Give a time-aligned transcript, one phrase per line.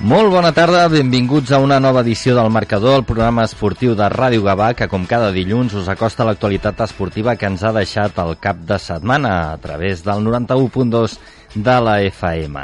[0.00, 4.40] Molt bona tarda, benvinguts a una nova edició del Marcador, el programa esportiu de Ràdio
[4.46, 8.62] Gavà, que com cada dilluns us acosta l'actualitat esportiva que ens ha deixat el cap
[8.64, 11.18] de setmana a través del 91.2
[11.52, 12.62] de la FM.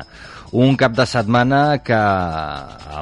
[0.64, 1.98] Un cap de setmana que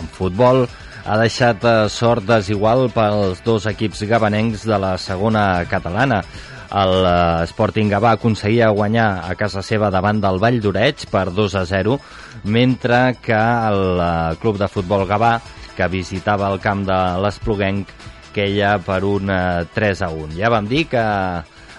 [0.01, 0.65] en futbol
[1.05, 6.25] ha deixat eh, sort desigual pels dos equips gabanencs de la segona catalana
[6.71, 11.59] el eh, Sporting Gavà aconseguia guanyar a casa seva davant del Vall d'Oreig per 2
[11.61, 11.99] a 0,
[12.45, 15.37] mentre que el eh, club de futbol Gavà,
[15.75, 17.91] que visitava el camp de l'Espluguenc,
[18.35, 19.31] queia per un
[19.75, 20.35] 3 eh, a 1.
[20.41, 21.05] Ja vam dir que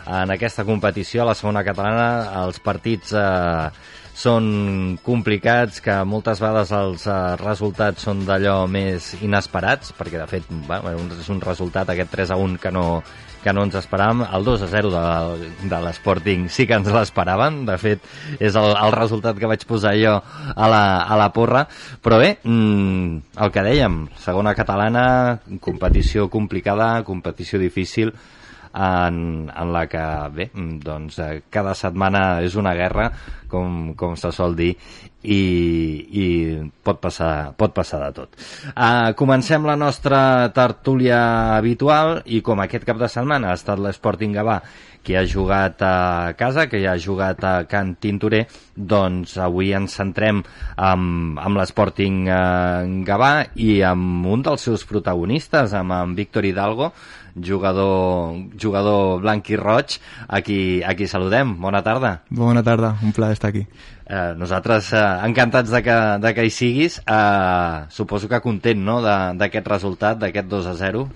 [0.06, 3.70] en aquesta competició, a la segona catalana, els partits eh,
[4.16, 10.48] són complicats, que moltes vegades els eh, resultats són d'allò més inesperats, perquè de fet
[10.70, 12.86] bueno, és un resultat aquest 3 a 1 que no,
[13.46, 14.24] que no ens esperàvem.
[14.26, 18.06] El 2 a 0 de, de l'Sporting sí que ens l'esperaven, de fet
[18.40, 21.66] és el, el resultat que vaig posar jo a la, a la porra,
[22.02, 25.06] però bé, mmm, el que dèiem, segona catalana,
[25.62, 28.16] competició complicada, competició difícil,
[28.76, 29.18] en,
[29.50, 30.04] en la que,
[30.36, 30.50] bé,
[30.84, 33.10] doncs, eh, cada setmana és una guerra,
[33.50, 34.74] com, com se sol dir,
[35.26, 35.42] i,
[36.06, 36.26] i
[36.86, 38.36] pot, passar, pot passar de tot.
[38.76, 40.20] Uh, comencem la nostra
[40.56, 44.60] tertúlia habitual i com aquest cap de setmana ha estat l'Sporting Gavà
[45.06, 49.94] que ha jugat a casa, que ja ha jugat a Can Tintorer, doncs avui ens
[50.02, 56.50] centrem amb, amb l'Sporting eh, Gavà i amb un dels seus protagonistes, amb en Víctor
[56.50, 56.90] Hidalgo,
[57.36, 61.56] jugador, jugador blanc i roig, a qui, a qui saludem.
[61.62, 62.22] Bona tarda.
[62.30, 63.66] Bona tarda, un plaer estar aquí.
[64.06, 67.00] Eh, nosaltres eh, encantats de que, de que hi siguis.
[67.06, 71.08] Eh, suposo que content no, d'aquest resultat, d'aquest 2 a 0.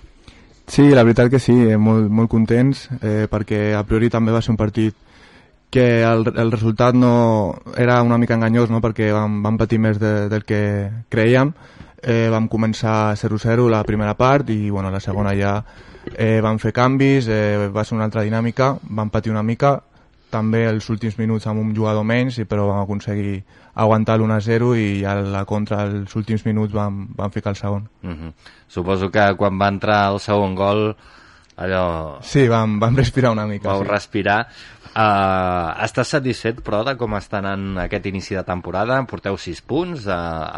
[0.70, 4.42] Sí, la veritat que sí, eh, molt, molt contents, eh, perquè a priori també va
[4.42, 4.96] ser un partit
[5.70, 8.82] que el, el resultat no era una mica enganyós, no?
[8.82, 10.62] perquè vam, vam patir més de, del que
[11.10, 11.54] creiem.
[12.00, 15.58] Eh, vam començar 0-0 la primera part i bueno, la segona ja
[16.16, 19.80] eh, vam fer canvis, eh, va ser una altra dinàmica, vam patir una mica,
[20.30, 23.40] també els últims minuts amb un jugador menys, però vam aconseguir
[23.80, 27.88] aguantar l'1-0 i a la contra els últims minuts vam, vam ficar el segon.
[28.04, 28.34] Uh -huh.
[28.68, 30.96] Suposo que quan va entrar el segon gol
[31.58, 32.20] allò...
[32.22, 33.70] Sí, vam, vam respirar una mica.
[33.70, 33.90] Vau sí.
[33.90, 34.48] respirar.
[34.90, 38.98] Uh, estàs satisfet, però, de com estan en aquest inici de temporada?
[39.06, 40.14] Porteu 6 punts uh,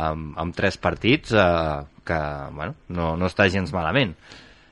[0.07, 2.19] amb, amb 3 partits, uh, que
[2.55, 4.15] bueno, no, no està gens malament.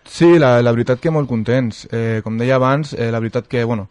[0.10, 1.86] Sí, la, la veritat que molt contents.
[1.94, 3.88] Eh, com deia abans, eh, la veritat que, bueno,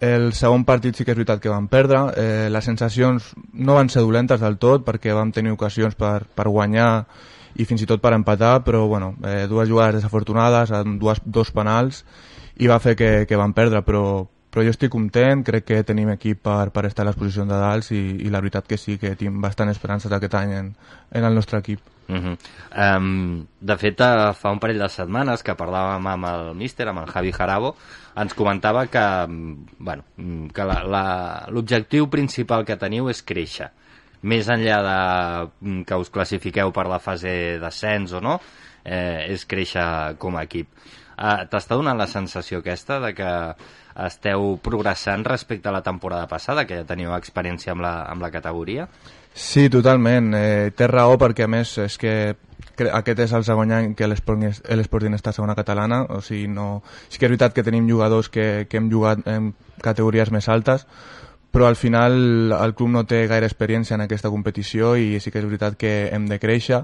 [0.00, 3.90] el segon partit sí que és veritat que vam perdre, eh, les sensacions no van
[3.92, 7.04] ser dolentes del tot perquè vam tenir ocasions per, per guanyar
[7.58, 12.04] i fins i tot per empatar, però bueno, eh, dues jugades desafortunades, dues, dos penals
[12.58, 16.08] i va fer que, que vam perdre, però, però jo estic content, crec que tenim
[16.14, 18.96] equip per, per estar a les posicions de dalt i, i la veritat que sí,
[18.98, 20.74] que tinc bastant esperances aquest any en,
[21.12, 21.80] en el nostre equip.
[22.08, 22.36] Uh -huh.
[22.96, 27.00] um, de fet, uh, fa un parell de setmanes que parlàvem amb el míster, amb
[27.00, 27.76] el Javi Jarabo,
[28.16, 29.26] ens comentava que,
[29.78, 30.04] bueno,
[30.54, 30.64] que
[31.48, 33.70] l'objectiu principal que teniu és créixer.
[34.22, 38.40] Més enllà de que us classifiqueu per la fase d'ascens o no,
[38.84, 40.68] eh, és créixer com a equip.
[41.18, 43.30] Uh, T'està donant la sensació aquesta de que
[44.06, 48.30] esteu progressant respecte a la temporada passada, que ja teniu experiència amb la, amb la
[48.30, 48.86] categoria?
[49.34, 50.32] Sí, totalment.
[50.34, 52.12] Eh, té raó perquè, a més, és que
[52.86, 56.82] aquest és el segon any que l'Esporting està a segona catalana, o sigui, no...
[57.08, 59.52] Sí que és veritat que tenim jugadors que, que hem jugat en
[59.82, 60.86] categories més altes,
[61.50, 65.40] però al final el club no té gaire experiència en aquesta competició i sí que
[65.40, 66.82] és veritat que hem de créixer.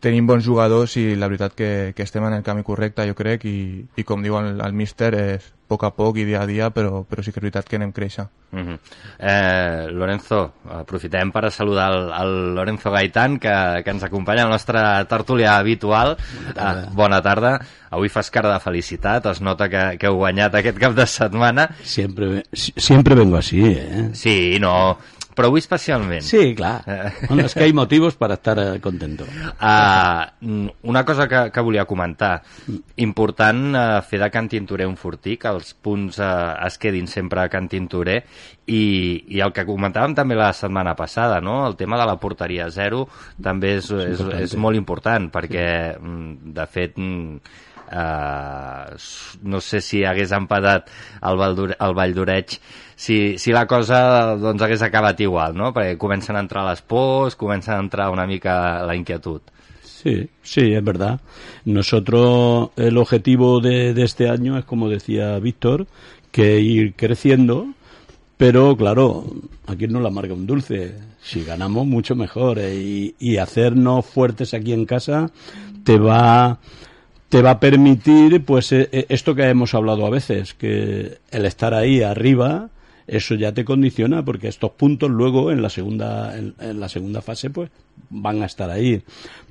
[0.00, 3.44] Tenim bons jugadors i la veritat que, que estem en el camí correcte, jo crec,
[3.44, 6.70] i, i com diu el, el míster, és poc a poc i dia a dia,
[6.70, 8.26] però, però sí que és veritat que anem créixer.
[8.52, 8.78] Uh -huh.
[9.18, 14.46] eh, Lorenzo, aprofitem per a saludar el, el Lorenzo Gaitán, que, que ens acompanya a
[14.46, 16.16] la nostra tertúlia habitual.
[16.16, 16.80] Bona tarda.
[16.80, 17.60] Eh, bona tarda.
[17.90, 21.68] Avui fas cara de felicitat, es nota que, que heu guanyat aquest cap de setmana.
[21.82, 24.10] Siempre, siempre vengo así, ¿eh?
[24.12, 24.98] Sí, no,
[25.36, 26.24] però avui especialment.
[26.24, 26.80] Sí, clar.
[27.28, 29.26] Bueno, és que hi motivos per estar eh, contento.
[29.60, 32.40] Uh, una cosa que, que volia comentar.
[33.04, 37.44] Important uh, fer de Can Tintorer un fortí, que els punts uh, es quedin sempre
[37.44, 38.22] a Can Tintorer
[38.66, 38.82] i,
[39.36, 41.60] i el que comentàvem també la setmana passada, no?
[41.68, 43.04] el tema de la porteria zero
[43.42, 45.68] també és, és, és molt important perquè,
[46.00, 47.56] mm, de fet, mm,
[47.90, 48.96] eh,
[49.42, 50.88] no sé si hagués empatat
[51.22, 52.58] el, Valdur el Vall d'Oreig
[52.96, 55.72] si, si la cosa doncs, hagués acabat igual, no?
[55.76, 59.42] Perquè comencen a entrar les pors, comencen a entrar una mica la inquietud.
[59.82, 61.20] Sí, sí, es verdad.
[61.64, 65.86] Nosotros, el objetivo de, de este año es, como decía Víctor,
[66.30, 67.66] que ir creciendo,
[68.36, 69.24] pero claro,
[69.66, 70.94] aquí no la amarga un dulce.
[71.20, 72.58] Si ganamos, mucho mejor.
[72.58, 75.30] eh, y, y hacernos fuertes aquí en casa
[75.84, 76.58] te va,
[77.36, 81.44] te va a permitir, pues, eh, eh, esto que hemos hablado a veces, que el
[81.44, 82.70] estar ahí arriba,
[83.06, 87.50] eso ya te condiciona, porque estos puntos luego en la segunda, en, la segunda fase,
[87.50, 87.68] pues,
[88.08, 89.02] van a estar ahí.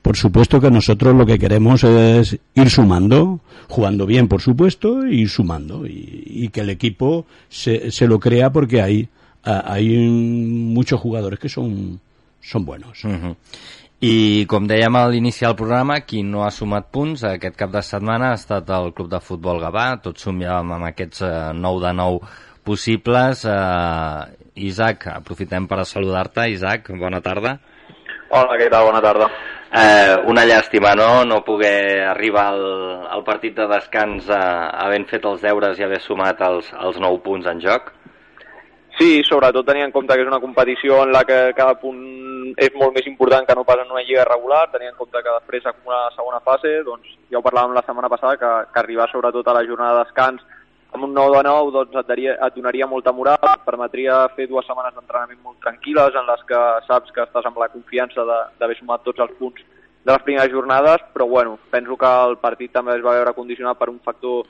[0.01, 5.27] Por supuesto que nosotros lo que queremos es ir sumando, jugando bien, por supuesto, y
[5.27, 9.09] sumando, y, que el equipo se, se lo crea porque hay,
[9.43, 11.99] hay muchos jugadores que son,
[12.41, 13.03] son buenos.
[14.05, 17.81] I com dèiem a l'inici del programa, qui no ha sumat punts aquest cap de
[17.81, 21.93] setmana ha estat el Club de Futbol Gavà, tots somiàvem amb aquests eh, 9 de
[21.97, 22.19] 9
[22.69, 23.41] possibles.
[23.49, 26.45] Eh, Isaac, aprofitem per saludar-te.
[26.53, 27.55] Isaac, bona tarda.
[28.29, 28.85] Hola, què tal?
[28.91, 29.31] Bona tarda.
[29.73, 32.65] Eh, una llàstima, no?, no poder arribar al,
[33.09, 34.43] al partit de descans eh,
[34.85, 37.89] havent fet els deures i haver sumat els, els 9 punts en joc.
[38.97, 41.99] Sí, sobretot tenint en compte que és una competició en la que cada punt
[42.61, 45.33] és molt més important que no pas en una lliga regular, tenint en compte que
[45.39, 49.09] després s'acumula la segona fase, doncs ja ho parlàvem la setmana passada, que, que arribar
[49.11, 50.45] sobretot a la jornada de descans
[50.95, 54.47] amb un 9 de 9 doncs et, daria, et donaria molta moral, et permetria fer
[54.47, 58.77] dues setmanes d'entrenament molt tranquil·les en les que saps que estàs amb la confiança d'haver
[58.79, 59.59] sumat tots els punts
[60.05, 63.77] de les primeres jornades, però bueno, penso que el partit també es va veure condicionat
[63.77, 64.45] per un factor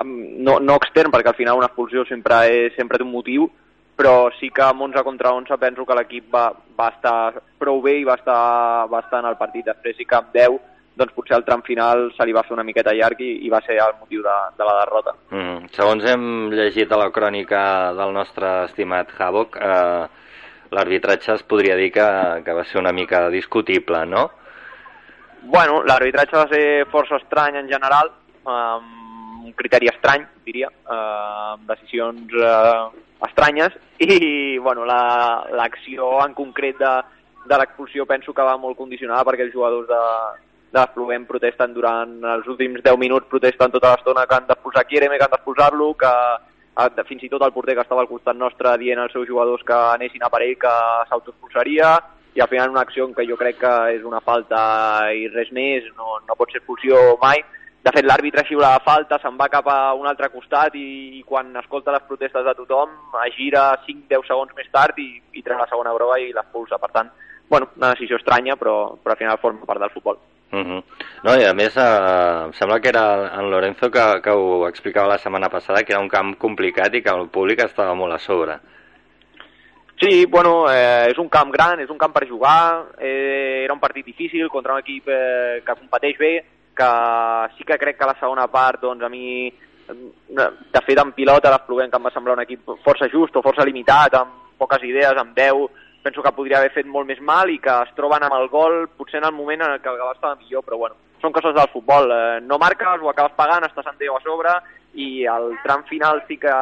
[0.00, 3.50] no, no extern, perquè al final una expulsió sempre, és, sempre té un motiu,
[3.96, 6.48] però sí que amb 11 contra 11 penso que l'equip va,
[6.78, 9.66] va estar prou bé i va estar, va estar en el partit.
[9.68, 10.60] Després sí que amb 10
[10.96, 13.62] doncs potser el tram final se li va fer una miqueta llarg i, i va
[13.64, 15.14] ser el motiu de, de la derrota.
[15.30, 15.70] Mm.
[15.76, 17.62] Segons hem llegit a la crònica
[17.96, 20.04] del nostre estimat Havok, eh,
[20.72, 22.08] l'arbitratge es podria dir que,
[22.44, 24.30] que va ser una mica discutible, no?
[25.42, 28.12] Bueno, l'arbitratge va ser força estrany en general,
[28.44, 30.98] amb un criteri estrany, diria, eh,
[31.56, 36.92] amb decisions eh, estranyes, i bueno, l'acció la, en concret de,
[37.46, 40.04] de l'expulsió penso que va molt condicionada perquè els jugadors de,
[40.72, 45.18] de l'Espluguem protesten durant els últims 10 minuts, protesten tota l'estona que han d'expulsar Kiereme,
[45.18, 46.12] que han d'expulsar-lo, que
[46.80, 49.64] eh, fins i tot el porter que estava al costat nostre dient als seus jugadors
[49.66, 50.74] que anessin a per ell que
[51.10, 51.92] s'autoexpulsaria,
[52.34, 54.62] i al final una acció que jo crec que és una falta
[55.12, 57.44] i res més, no, no pot ser expulsió mai.
[57.82, 61.22] De fet, l'àrbitre xiula la falta, se'n va cap a un altre costat i, i
[61.26, 62.92] quan escolta les protestes de tothom
[63.24, 66.78] es gira 5-10 segons més tard i, i treu la segona groga i l'expulsa.
[66.78, 67.10] Per tant,
[67.50, 70.20] bueno, una decisió estranya, però, però al final forma part del futbol.
[70.52, 70.82] Uh -huh.
[71.24, 75.08] No, i a més, eh, em sembla que era en Lorenzo que, que ho explicava
[75.08, 78.18] la setmana passada, que era un camp complicat i que el públic estava molt a
[78.18, 78.60] sobre.
[79.98, 83.80] Sí, bueno, eh, és un camp gran, és un camp per jugar, eh, era un
[83.80, 86.44] partit difícil contra un equip eh, que competeix bé,
[86.76, 86.90] que
[87.56, 89.50] sí que crec que la segona part, doncs a mi,
[89.88, 93.66] de fet en pilota l'Espluguem que em va semblar un equip força just o força
[93.68, 95.66] limitat, amb poques idees, amb 10,
[96.02, 98.86] penso que podria haver fet molt més mal i que es troben amb el gol
[98.96, 101.70] potser en el moment en què el Gavà estava millor, però bueno, són coses del
[101.72, 104.56] futbol, eh, no marques, ho acabes pagant, estàs en 10 a sobre
[104.94, 106.52] i el tram final sí que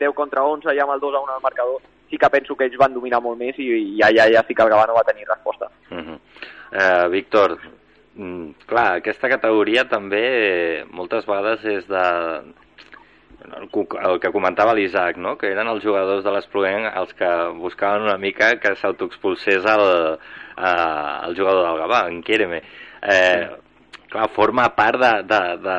[0.00, 1.80] 10 contra 11 ja amb el 2 a 1 al marcador
[2.10, 4.64] sí que penso que ells van dominar molt més i, i ja, ja, sí que
[4.64, 5.70] el Gavà no va tenir resposta.
[5.90, 6.18] Uh -huh.
[6.72, 7.58] eh, Víctor,
[8.66, 12.06] clar, aquesta categoria també eh, moltes vegades és de
[13.46, 13.68] el,
[14.10, 15.36] el que comentava l'Isaac, no?
[15.38, 19.86] que eren els jugadors de l'Espluguem els que buscaven una mica que s'autoexpulsés el,
[20.58, 22.60] eh, el jugador del Gavà, en Quéreme.
[23.02, 23.46] Eh,
[24.10, 25.78] clar, forma part de, de, de,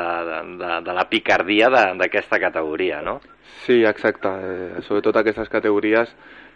[0.64, 3.20] de, de la picardia d'aquesta categoria, no?
[3.66, 4.30] Sí, exacte.
[4.32, 6.12] Eh, sobretot aquestes categories,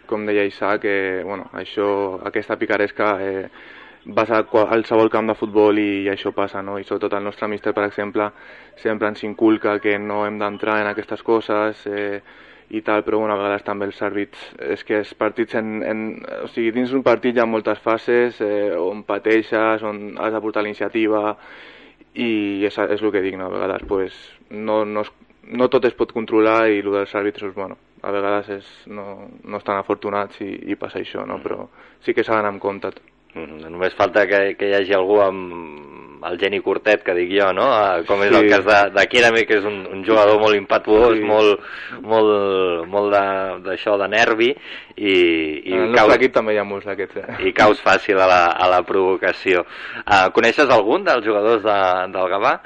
[0.08, 1.86] com deia Isaac, que, bueno, això,
[2.28, 3.48] aquesta picaresca eh,
[4.06, 6.78] vas a qualsevol camp de futbol i, i això passa, no?
[6.78, 8.30] I sobretot el nostre míster, per exemple,
[8.82, 12.20] sempre ens inculca que no hem d'entrar en aquestes coses eh,
[12.70, 14.40] i tal, però bueno, a vegades també els àrbits,
[14.72, 16.04] és que els partits en, en,
[16.44, 20.42] o sigui, dins d'un partit hi ha moltes fases eh, on pateixes, on has de
[20.44, 21.36] portar l'iniciativa
[22.14, 23.48] i és, és el que dic, no?
[23.48, 24.16] a vegades pues,
[24.50, 25.12] no, no, es,
[25.48, 29.60] no tot es pot controlar i el dels àrbitres, bueno, a vegades és, no, no
[29.60, 31.40] estan afortunats i, i passa això, no?
[31.44, 31.68] però
[32.04, 32.92] sí que s'ha d'anar amb compte.
[33.34, 35.84] Mm, només falta que, que hi hagi algú amb
[36.24, 37.66] el geni curtet, que dic jo, no?
[38.08, 38.38] Com és sí.
[38.38, 41.26] el cas de, de Kirame, que és un, un jugador molt impatuós, sí.
[41.28, 41.66] molt,
[42.00, 43.12] molt, molt
[43.66, 44.50] d'això de, de nervi,
[44.96, 45.12] i,
[45.68, 47.20] i en el caus, equip també hi ha molts d'aquests.
[47.20, 47.36] Eh?
[47.50, 49.66] I caus fàcil a la, a la provocació.
[50.04, 51.78] Uh, coneixes algun dels jugadors de,
[52.16, 52.56] del Gavà?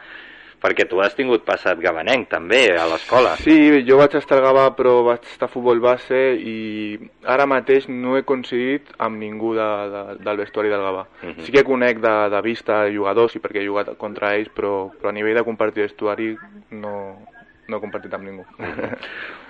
[0.62, 3.36] Perquè tu has tingut passat gabanenc també a l'escola.
[3.42, 3.54] Sí,
[3.86, 8.16] jo vaig estar al Gavà però vaig estar a futbol base i ara mateix no
[8.18, 11.06] he coincidit amb ningú de, de, del vestuari del Gavà.
[11.22, 11.46] Uh -huh.
[11.46, 15.08] Sí que conec de, de vista jugadors i perquè he jugat contra ells, però, però
[15.08, 16.36] a nivell de compartir vestuari
[16.70, 17.22] no,
[17.68, 18.44] no he compartit amb ningú.
[18.58, 18.96] Uh -huh.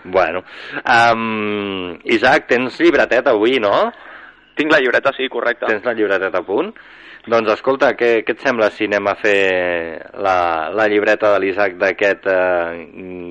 [0.04, 0.44] bueno,
[0.84, 3.92] um, Isaac, tens llibretet avui, no?
[4.54, 5.66] Tinc la llibreta, sí, correcte.
[5.66, 6.74] Tens la llibreteta a punt?
[7.28, 9.38] Doncs escolta, què, què et sembla si anem a fer
[10.24, 10.36] la,
[10.74, 12.84] la llibreta de l'Isaac d'aquest eh,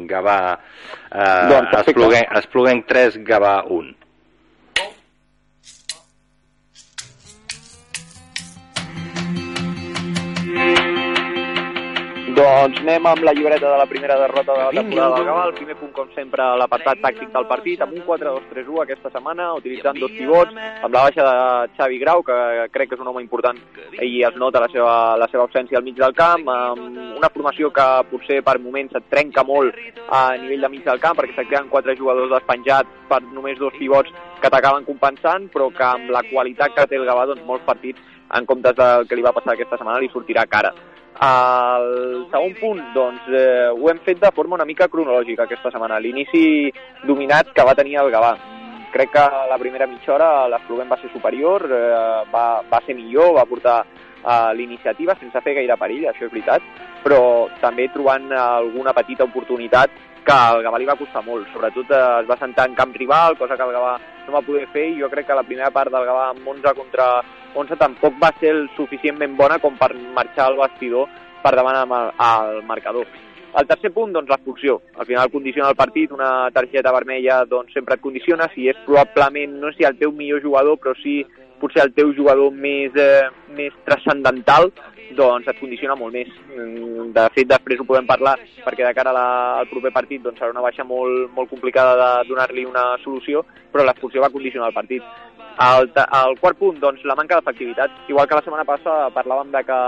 [0.09, 1.77] Gavà eh, Doncs,
[2.41, 3.95] Espluguenc 3, Gavà 1?
[12.37, 15.45] Doncs anem amb la llibreta de la primera derrota de la temporada del Gavà.
[15.47, 19.97] El primer punt, com sempre, l'apartat tàctic del partit, amb un 4-2-3-1 aquesta setmana, utilitzant
[19.97, 20.53] dos pivots,
[20.85, 22.35] amb la baixa de Xavi Grau, que
[22.75, 23.57] crec que és un home important
[24.05, 27.71] i es nota la seva, la seva absència al mig del camp, amb una formació
[27.73, 29.73] que potser per moments et trenca molt
[30.13, 33.73] a nivell de mig del camp, perquè se't queden quatre jugadors despenjats per només dos
[33.79, 34.13] pivots
[34.43, 38.05] que t'acaben compensant, però que amb la qualitat que té el Gavà, doncs molts partits,
[38.37, 40.75] en comptes del que li va passar aquesta setmana, li sortirà cara.
[41.17, 45.97] El segon punt, doncs, eh, ho hem fet de forma una mica cronològica aquesta setmana.
[45.99, 46.71] L'inici
[47.09, 48.35] dominat que va tenir el Gavà.
[48.93, 53.33] Crec que la primera mitja hora l'Espluguem va ser superior, eh, va, va ser millor,
[53.33, 56.61] va portar eh, l'iniciativa sense fer gaire perill, això és veritat,
[57.03, 59.89] però també trobant alguna petita oportunitat
[60.27, 61.49] que al Gavà li va costar molt.
[61.49, 63.97] Sobretot eh, es va sentar en camp rival, cosa que el Gavà
[64.27, 66.77] no va poder fer i jo crec que la primera part del Gavà amb 11
[66.77, 67.07] contra
[67.57, 71.07] 11 tampoc va ser el suficientment bona com per marxar al vestidor
[71.43, 73.07] per davant el, al marcador.
[73.57, 74.75] El tercer punt, doncs, l'expulsió.
[74.99, 79.55] Al final condiciona el partit, una targeta vermella doncs, sempre et condiciona, si és probablement,
[79.61, 81.23] no sé si el teu millor jugador, però sí
[81.57, 83.25] potser el teu jugador més, eh,
[83.57, 84.69] més transcendental,
[85.17, 86.29] doncs et condiciona molt més.
[86.53, 88.35] Mm, De fet, després ho podem parlar,
[88.65, 92.29] perquè de cara la, al proper partit doncs, serà una baixa molt, molt complicada de
[92.29, 95.01] donar-li una solució, però l'expulsió va condicionar el partit.
[95.57, 98.03] El, el quart punt, doncs, la manca d'efectivitat.
[98.11, 99.79] Igual que la setmana passada parlàvem de que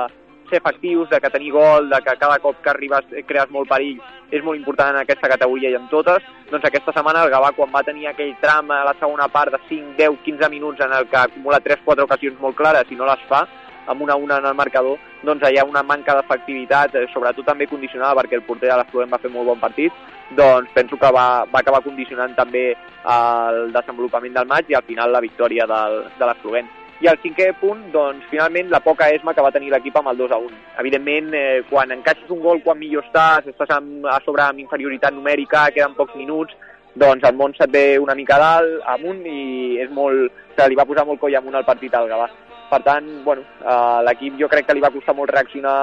[0.50, 4.00] ser efectius, de que tenir gol, de que cada cop que arribes crees molt perill,
[4.32, 7.70] és molt important en aquesta categoria i en totes, doncs aquesta setmana el Gavà, quan
[7.74, 11.08] va tenir aquell tram a la segona part de 5, 10, 15 minuts en el
[11.10, 13.46] que acumula 3-4 ocasions molt clares i no les fa,
[13.90, 17.68] amb una una en el marcador, doncs hi ha una manca d'efectivitat, eh, sobretot també
[17.68, 19.94] condicionada perquè el porter de l'Espluguem va fer molt bon partit,
[20.38, 22.68] doncs penso que va, va acabar condicionant també
[23.10, 26.70] el desenvolupament del maig i al final la victòria del, de l'Espluguem.
[27.00, 30.18] I el cinquè punt, doncs, finalment, la poca esma que va tenir l'equip amb el
[30.20, 30.58] 2 a 1.
[30.82, 35.16] Evidentment, eh, quan encaixes un gol, quan millor estàs, estàs amb, a sobre amb inferioritat
[35.16, 36.58] numèrica, queden pocs minuts,
[37.00, 40.88] doncs el món se't ve una mica dalt, amunt, i és molt, se li va
[40.90, 42.28] posar molt coll amunt al partit al Gavà.
[42.70, 45.76] Per tant, bueno, eh, l'equip jo crec que li va costar molt reaccionar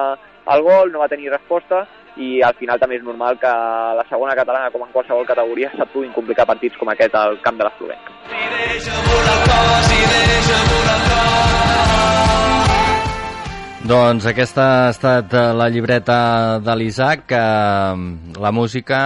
[0.47, 1.83] al gol, no va tenir resposta,
[2.17, 3.53] i al final també és normal que
[3.99, 7.59] la segona catalana, com en qualsevol categoria, se't puguin complicar partits com aquest al camp
[7.59, 8.05] de l'Espluguenc.
[13.87, 16.19] Doncs aquesta ha estat eh, la llibreta
[16.59, 18.99] de l'Isaac, que eh, la música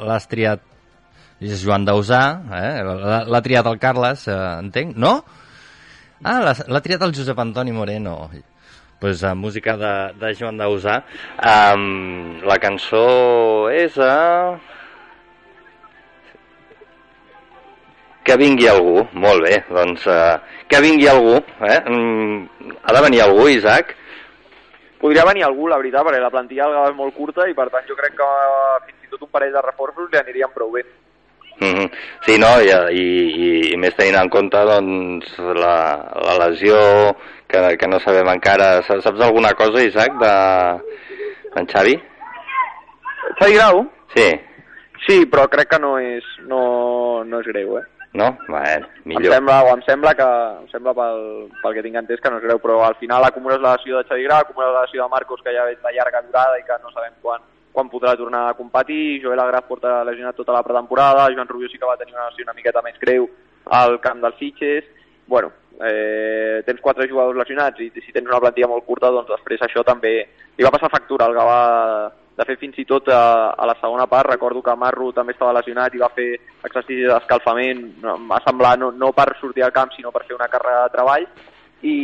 [0.00, 0.62] l'has triat
[1.42, 2.22] és Joan Dausà,
[2.56, 2.70] eh?
[3.28, 5.18] l'ha triat el Carles, eh, entenc, no?
[6.22, 8.30] Ah, l'ha triat el Josep Antoni Moreno.
[9.00, 11.00] pues, uh, música de, de Joan Dausà.
[11.42, 14.54] Um, la cançó és a...
[18.22, 20.38] Que vingui algú, molt bé, doncs uh,
[20.70, 21.80] que vingui algú, eh?
[21.90, 23.96] Mm, ha de venir algú, Isaac?
[25.02, 27.98] Podria venir algú, la veritat, perquè la plantilla és molt curta i per tant jo
[27.98, 30.86] crec que eh, fins i tot un parell de reforços li anirien prou bé.
[31.62, 31.90] Mm -hmm.
[32.26, 35.74] Sí, no, i, i, i, més tenint en compte doncs, la,
[36.28, 36.76] la lesió
[37.46, 38.82] que, que no sabem encara.
[38.82, 40.32] Saps alguna cosa, Isaac, de
[41.60, 41.94] en Xavi?
[43.38, 43.86] Xavi Grau?
[44.14, 44.28] Sí,
[45.06, 47.82] Sí, però crec que no és, no, no és greu, eh?
[48.12, 48.26] no?
[48.46, 49.32] Bueno, Em millor.
[49.34, 50.26] sembla, o em sembla que,
[50.60, 51.22] em sembla pel,
[51.62, 54.04] pel que tinc entès que no és greu, però al final acumules la lesió de
[54.08, 56.76] Xavi Grau, acumules la lesió de Marcos, que ja ve de llarga durada i que
[56.84, 57.40] no sabem quan,
[57.72, 61.80] quan podrà tornar a competir, Joel Agraf porta lesionat tota la pretemporada, Joan Rubio sí
[61.80, 63.28] que va tenir una lesió una miqueta més greu
[63.72, 64.84] al camp dels Sitges,
[65.26, 69.62] bueno, eh, tens quatre jugadors lesionats i si tens una plantilla molt curta, doncs després
[69.64, 70.14] això també
[70.56, 71.62] li va passar factura al Gavà.
[72.32, 75.52] De fet fins i tot a, a la segona part recordo que Marro també estava
[75.52, 76.30] lesionat i va fer
[76.64, 80.86] exercicis d'escalfament va semblar no, no per sortir al camp sinó per fer una càrrega
[80.86, 81.26] de treball.
[81.84, 81.96] I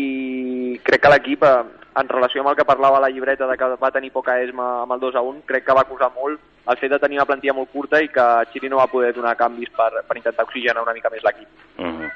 [0.84, 1.54] crec que l'equip eh,
[2.00, 4.92] en relació amb el que parlava la llibreta de que va tenir poca esma amb
[4.96, 7.56] el 2 a 1 crec que va acusar molt el fet de tenir una plantilla
[7.56, 10.94] molt curta i que Xiri no va poder donar canvis per, per intentar oxigenar una
[10.94, 12.10] mica més l'equip Mm -hmm.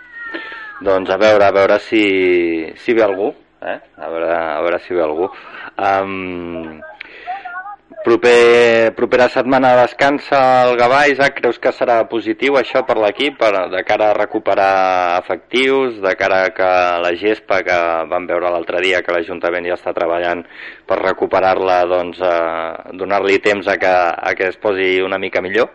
[0.82, 3.28] Doncs a veure, a veure si, si ve algú,
[3.62, 3.78] eh?
[3.96, 5.30] A veure, a veure si ve algú.
[5.78, 6.80] Um,
[8.02, 13.38] Proper, propera setmana descansa el Gavà, Isaac, creus que serà positiu això per l'equip,
[13.70, 16.70] de cara a recuperar efectius, de cara a que
[17.04, 17.76] la gespa que
[18.10, 20.42] vam veure l'altre dia que l'Ajuntament ja està treballant
[20.90, 25.70] per recuperar-la, doncs eh, donar-li temps a que, a que es posi una mica millor?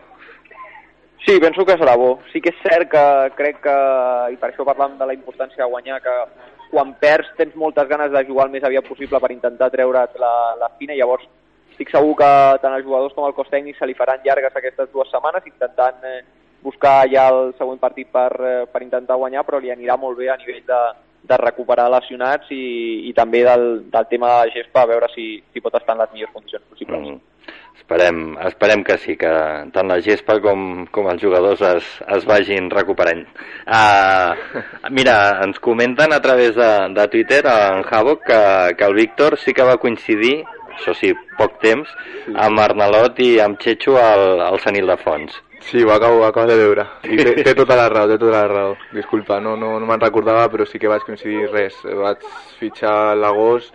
[1.24, 2.18] Sí, penso que serà bo.
[2.34, 3.08] Sí que és cert que
[3.40, 3.80] crec que,
[4.36, 6.20] i per això parlam de la importància de guanyar, que
[6.76, 10.38] quan perds tens moltes ganes de jugar el més aviat possible per intentar treure't la,
[10.60, 11.24] la fina, i llavors
[11.78, 12.32] estic segur que
[12.64, 16.02] tant els jugadors com el cos tècnic se li faran llargues aquestes dues setmanes intentant
[16.10, 16.24] eh,
[16.66, 20.32] buscar ja el següent partit per, eh, per intentar guanyar, però li anirà molt bé
[20.34, 20.82] a nivell de,
[21.30, 25.36] de recuperar lesionats i, i també del, del tema de la gespa, a veure si,
[25.54, 27.06] si pot estar en les millors condicions possibles.
[27.06, 27.20] Mm.
[27.78, 29.30] Esperem, esperem que sí, que
[29.72, 31.86] tant la gespa com, com els jugadors es,
[32.18, 33.22] es vagin recuperant.
[33.64, 34.34] Uh,
[34.92, 35.16] mira,
[35.46, 38.42] ens comenten a través de, de Twitter, en Havoc, que,
[38.76, 40.42] que el Víctor sí que va coincidir,
[40.78, 41.92] això sí, poc temps,
[42.48, 45.36] amb Arnalot i amb Chechu al, al Senil de Fons.
[45.68, 46.86] Sí, ho acabo, ho acabo de veure.
[47.04, 48.76] I té, té tota la raó, té tota la raó.
[48.94, 51.80] Disculpa, no, no, no me'n recordava, però sí que vaig coincidir res.
[51.84, 52.24] Vaig
[52.62, 53.74] fitxar l'agost,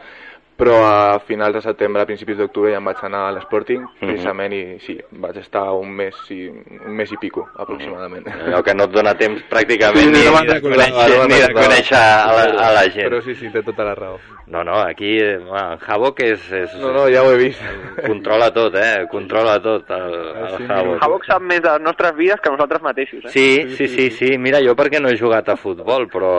[0.62, 4.52] però a finals de setembre, a principis d'octubre ja em vaig anar a l'Sporting, precisament,
[4.54, 8.28] i sí, vaig estar un mes, sí, un mes i pico, aproximadament.
[8.46, 11.40] Allò que no et dona temps pràcticament Sí, ni, no ni, de conèixer, no ni
[11.42, 13.08] de conèixer a la, a la gent.
[13.08, 14.20] Però sí, sí, té tota la raó.
[14.52, 17.62] No, no, aquí eh, bueno, en Havoc és, és, No, no, ja ho he vist.
[18.10, 19.06] controla tot, eh?
[19.10, 20.14] Controla tot el,
[20.44, 21.02] el sí, Havoc.
[21.02, 23.24] Havoc sap més de les nostres vides que nosaltres mateixos.
[23.26, 23.34] Eh?
[23.34, 24.30] Sí, sí, sí, sí.
[24.38, 26.32] Mira, jo perquè no he jugat a futbol, però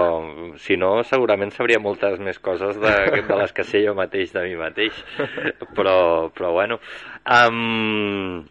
[0.64, 2.96] si no, segurament sabria moltes més coses de,
[3.28, 4.94] de les que sé jo mateix de mi mateix.
[5.76, 6.80] Però, però bueno.
[7.26, 8.44] Um,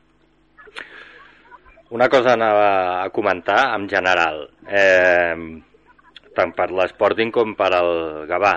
[1.92, 5.34] una cosa anava a comentar en general, eh,
[6.34, 7.92] tant per l'Sporting com per al
[8.26, 8.54] Gavà.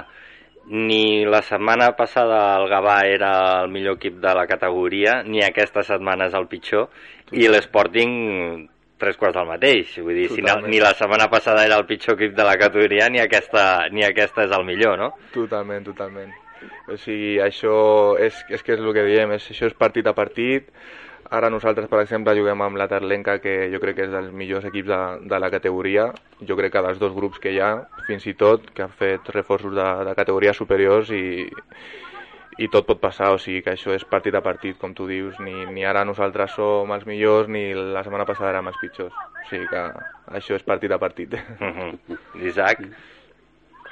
[0.71, 5.83] Ni la setmana passada el Gavà era el millor equip de la categoria, ni aquesta
[5.83, 6.87] setmana és el pitjor,
[7.35, 9.99] i l'Sporting tres quarts del mateix.
[9.99, 10.71] Vull dir, si no, Totalment.
[10.71, 14.47] ni la setmana passada era el pitjor equip de la categoria, ni aquesta, ni aquesta
[14.47, 15.11] és el millor, no?
[15.35, 16.31] Totalment, totalment.
[16.87, 17.75] O sigui, això
[18.21, 20.69] és, és que és el que diem, és, això és partit a partit.
[21.33, 24.67] Ara nosaltres, per exemple, juguem amb la Terlenca, que jo crec que és dels millors
[24.69, 24.99] equips de,
[25.31, 26.11] de la categoria.
[26.45, 27.71] Jo crec que dels dos grups que hi ha,
[28.05, 31.25] fins i tot, que han fet reforços de, de categories superiors i,
[32.61, 35.39] i tot pot passar, o sigui que això és partit a partit, com tu dius,
[35.43, 39.49] ni, ni ara nosaltres som els millors ni la setmana passada érem els pitjors, o
[39.49, 39.81] sigui que
[40.39, 41.35] això és partit a partit.
[41.65, 42.17] Mhm.
[42.45, 42.85] Isaac?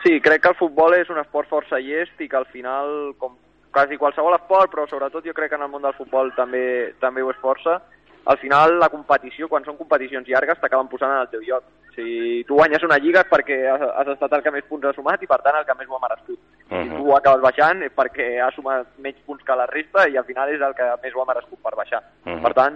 [0.04, 3.38] Sí, crec que el futbol és un esport força llest i que al final, com
[3.74, 7.24] quasi qualsevol esport, però sobretot jo crec que en el món del futbol també també
[7.24, 7.80] ho és força,
[8.26, 11.64] al final la competició, quan són competicions llargues, t'acaben posant en el teu lloc.
[11.96, 14.94] Si tu guanyes una lliga és perquè has, has estat el que més punts ha
[14.96, 16.40] sumat i per tant el que més ho ha merescut.
[16.68, 16.98] Si Mhm.
[16.98, 20.50] tu acabes baixant és perquè ha sumat menys punts que la resta i al final
[20.50, 22.02] és el que més ho ha merescut per baixar.
[22.26, 22.42] Mhm.
[22.42, 22.76] Per tant,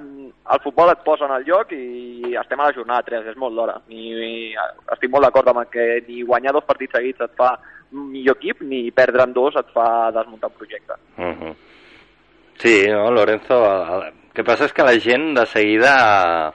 [0.53, 3.55] el futbol et posa en el lloc i estem a la jornada 3, és molt
[3.55, 3.81] d'hora.
[3.87, 7.57] Estic molt d'acord amb que ni guanyar dos partits seguits et fa
[7.91, 10.93] millor equip, ni perdre en dos et fa desmuntar un projecte.
[11.17, 11.55] Mhm.
[12.57, 16.53] Sí, no, Lorenzo, el, el que passa és que la gent de seguida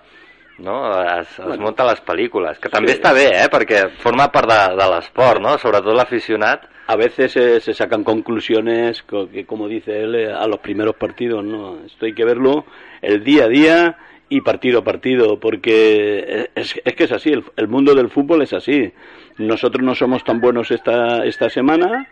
[0.62, 2.98] no, es, es munta les pel·lícules, que també Sí.
[3.00, 5.56] està bé, eh, perquè forma part de, de l'esport, no?
[5.58, 6.68] sobretot l'aficionat.
[6.88, 10.96] A veces se, se sacan conclusiones co- que, como dice él, eh, a los primeros
[10.96, 11.78] partidos, ¿no?
[11.86, 12.64] Esto hay que verlo
[13.00, 13.96] el día a día
[14.28, 18.42] y partido a partido, porque es, es que es así, el, el mundo del fútbol
[18.42, 18.92] es así.
[19.38, 22.08] Nosotros no somos tan buenos esta, esta semana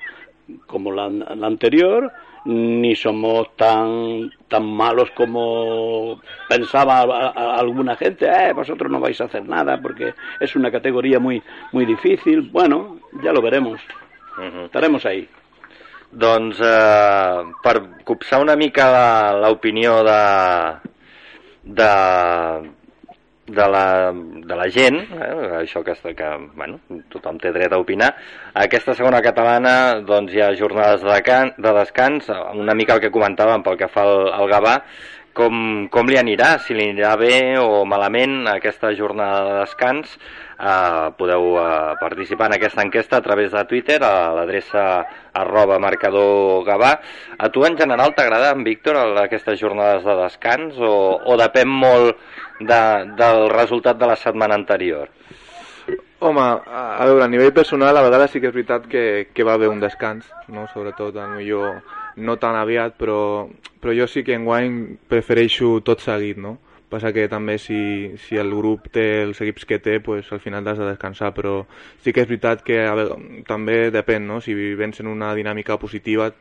[0.67, 2.13] como la, la anterior,
[2.45, 9.21] ni somos tan tan malos como pensaba a- a- alguna gente, eh, vosotros no vais
[9.21, 12.43] a hacer nada porque es una categoría muy muy difícil.
[12.51, 13.81] Bueno, ya lo veremos.
[14.65, 15.29] Estaremos ahí.
[16.11, 20.77] Doncs eh, per copsar una mica la- l'opinió de,
[21.65, 22.71] de,
[23.55, 26.81] de, la, de la gent, eh, això que, que bueno,
[27.13, 28.11] tothom té dret a opinar,
[28.65, 29.75] aquesta segona catalana
[30.07, 33.91] doncs, hi ha jornades de, can, de descans, una mica el que comentàvem pel que
[33.93, 34.77] fa al, al Gavà,
[35.41, 35.57] com,
[35.93, 40.15] com li anirà, si li anirà bé o malament aquesta jornada de descans.
[40.61, 44.83] Uh, podeu uh, participar en aquesta enquesta a través de Twitter a l'adreça
[45.41, 46.93] arroba marcador Gavà.
[47.39, 50.93] A tu en general t'agrada, en Víctor, aquestes jornades de descans o,
[51.25, 52.21] o depèn molt
[52.61, 52.83] de,
[53.17, 55.09] del resultat de la setmana anterior?
[56.21, 59.49] Home, a, a veure, a nivell personal, a vegades sí que és veritat que, que
[59.49, 60.67] va haver un descans, no?
[60.75, 61.81] sobretot a millor
[62.17, 63.49] no tan aviat, però,
[63.81, 66.59] però jo sí que enguany prefereixo tot seguit, no?
[66.91, 70.67] Passa que també si, si el grup té els equips que té, pues, al final
[70.67, 71.65] has de descansar, però
[72.03, 73.15] sí que és veritat que a veure,
[73.47, 74.41] també depèn, no?
[74.43, 76.33] Si vens en una dinàmica positiva,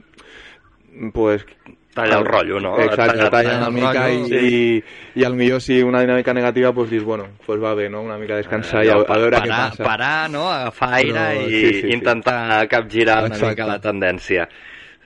[1.14, 1.46] pues,
[1.94, 2.80] Talla el rotllo, no?
[2.80, 4.40] Exacte, Talla- talla, una mica rotllo.
[4.40, 4.84] i, i,
[5.20, 8.02] i al millor si una dinàmica negativa pues dius, bueno, pues va bé, no?
[8.04, 9.84] Una mica descansar i a, a veure parar, què passa.
[9.84, 10.44] Parar, no?
[10.52, 11.94] Agafar aire Però, i sí, sí, sí.
[11.94, 13.50] intentar capgirar una Exacte.
[13.56, 14.48] mica la tendència.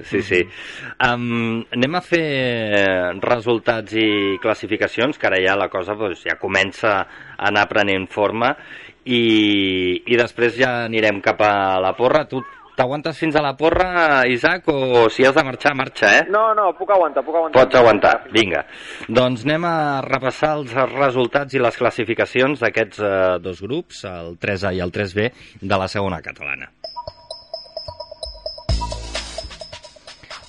[0.01, 0.41] Sí, sí.
[1.06, 2.23] Um, anem a fer
[3.21, 7.06] resultats i classificacions, que ara ja la cosa doncs, ja comença a
[7.51, 8.56] anar prenent forma
[9.06, 11.53] i, i després ja anirem cap a
[11.84, 12.25] la porra.
[12.25, 12.41] Tu
[12.73, 16.23] t'aguantes fins a la porra, Isaac, o si has de marxar, marxa, eh?
[16.34, 17.60] No, no, puc aguantar, puc aguantar.
[17.60, 18.63] Pots aguantar, vinga.
[19.08, 19.75] Doncs anem a
[20.08, 25.29] repassar els resultats i les classificacions d'aquests eh, dos grups, el 3A i el 3B,
[25.62, 26.71] de la segona catalana.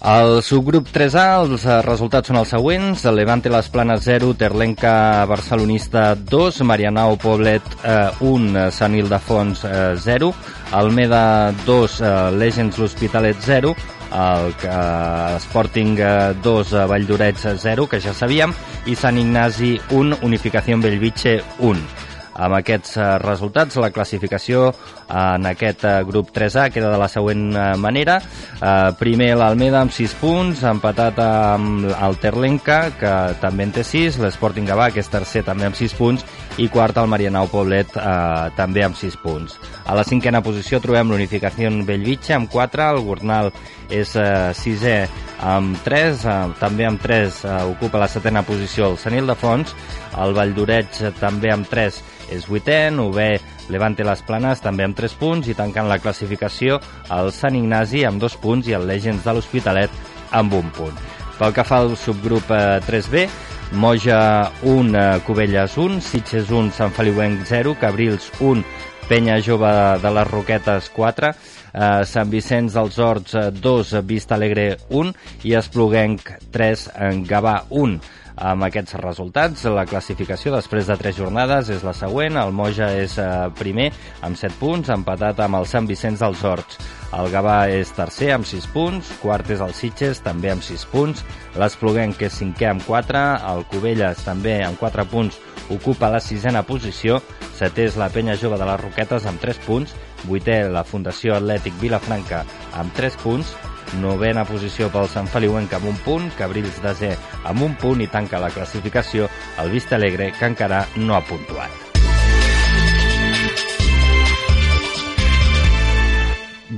[0.05, 3.07] Al subgrup 3A els eh, resultats són els següents.
[3.17, 10.29] Levante Les Planes 0, Terlenca Barcelonista 2, Marianao Poblet eh, 1, Sant Ildefons eh, 0,
[10.77, 11.25] Almeda
[11.65, 13.73] 2, eh, Legends L'Hospitalet 0,
[14.13, 18.53] el eh, Sporting eh, 2, eh, Valldoret 0, que ja sabíem,
[18.85, 22.13] i Sant Ignasi 1, Unificació Bellvitge 1.
[22.35, 24.69] Amb aquests eh, resultats, la classificació
[25.07, 28.19] en aquest eh, grup 3A queda de la següent eh, manera.
[28.59, 34.19] Eh, primer l'Almeda amb 6 punts, empatat amb el Terlenca, que també en té 6,
[34.23, 38.51] l'Sporting Gavà, que és tercer, també amb 6 punts, i quart el Marianao Poblet, eh,
[38.57, 39.59] també amb 6 punts.
[39.85, 43.51] A la cinquena posició trobem l'Unificació Bellvitge amb 4, el Gornal
[43.91, 45.09] és eh, sisè
[45.43, 49.75] amb 3, eh, també amb 3 eh, ocupa la setena posició el Sant Ildefons,
[50.23, 52.03] el Valldoreig eh, també amb 3
[52.35, 53.35] és vuitè, novè
[53.73, 56.79] Levante les Planes també amb 3 punts i tancant la classificació
[57.13, 59.91] el Sant Ignasi amb 2 punts i el Legends de l'Hospitalet
[60.33, 60.97] amb un punt.
[61.39, 63.27] Pel que fa al subgrup eh, 3B,
[63.75, 68.63] Moja 1, eh, Cubelles 1, Sitges 1, Sant Feliuenc 0, Cabrils 1,
[69.09, 71.31] Penya Jove de les Roquetes 4,
[71.75, 75.13] eh, Sant Vicenç dels Horts eh, 2, Vista Alegre 1
[75.45, 77.99] i Espluguenc 3, en Gavà 1.
[78.35, 82.35] Amb aquests resultats, la classificació després de tres jornades és la següent.
[82.41, 83.93] El Moja és eh, primer
[84.27, 86.81] amb 7 punts, empatat amb el Sant Vicenç dels Horts.
[87.15, 91.23] El Gavà és tercer amb 6 punts, quart és el Sitges, també amb 6 punts.
[91.61, 95.39] L'Espluguenc és cinquè amb 4, el Cubelles també amb 4 punts
[95.71, 97.21] ocupa la sisena posició,
[97.57, 99.95] setè és la Penya Jove de les Roquetes amb 3 punts,
[100.29, 102.43] vuitè la Fundació Atlètic Vilafranca
[102.81, 103.55] amb 3 punts,
[104.01, 108.43] novena posició pel Sant Feliuenc amb un punt, Cabrils desè amb un punt i tanca
[108.43, 109.31] la classificació
[109.63, 111.84] el Vista Alegre, que encara no ha puntuat.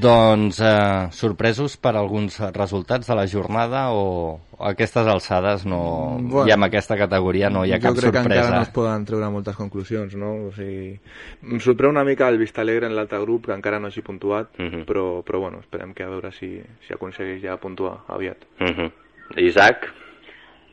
[0.00, 6.46] Doncs eh, sorpresos per alguns resultats de la jornada o a aquestes alçades no, Bueno,
[6.48, 8.40] i amb aquesta categoria no hi ha jo cap crec que sorpresa.
[8.42, 10.32] encara no es poden treure moltes conclusions, no?
[10.48, 10.98] O sigui,
[11.44, 14.58] em sorprèn una mica el Vista Alegre en l'altre grup, que encara no hagi puntuat,
[14.58, 14.84] Mhm.
[14.86, 18.38] però, però bueno, esperem que a veure si, si aconsegueix ja puntuar aviat.
[18.60, 18.90] Uh -huh.
[19.36, 19.92] Isaac?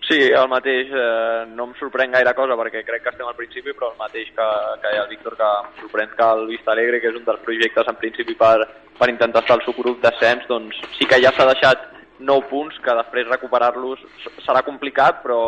[0.04, 3.72] Sí, el mateix, eh, no em sorprèn gaire cosa perquè crec que estem al principi,
[3.72, 4.48] però el mateix que,
[4.84, 7.88] que el Víctor, que em sorprèn que el Vista Alegre, que és un dels projectes
[7.88, 8.58] en principi per,
[9.00, 11.88] per intentar estar al subgrup d'ascens, doncs sí que ja s'ha deixat
[12.20, 14.04] 9 punts, que després recuperar-los
[14.44, 15.40] serà complicat, però,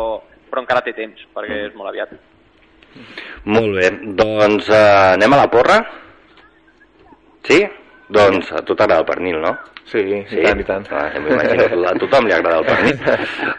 [0.48, 2.16] però encara té temps, perquè és molt aviat.
[3.52, 5.82] Molt bé, doncs eh, anem a la porra?
[7.44, 7.60] Sí?
[8.08, 9.52] Doncs a tu t'agrada el pernil, no?
[9.86, 10.86] Sí, i tant, i tant.
[10.90, 13.02] Ah, m'imagino, a tothom li agrada el pernil.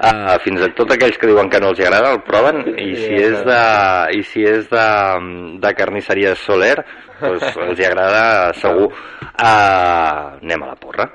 [0.07, 3.17] Uh, fins a tots aquells que diuen que no els agrada el proven i si
[3.17, 3.61] és de,
[4.15, 4.85] i si és de,
[5.63, 6.75] de carnisseria Soler
[7.19, 8.91] doncs els hi agrada segur.
[9.33, 11.09] Uh, anem a la porra.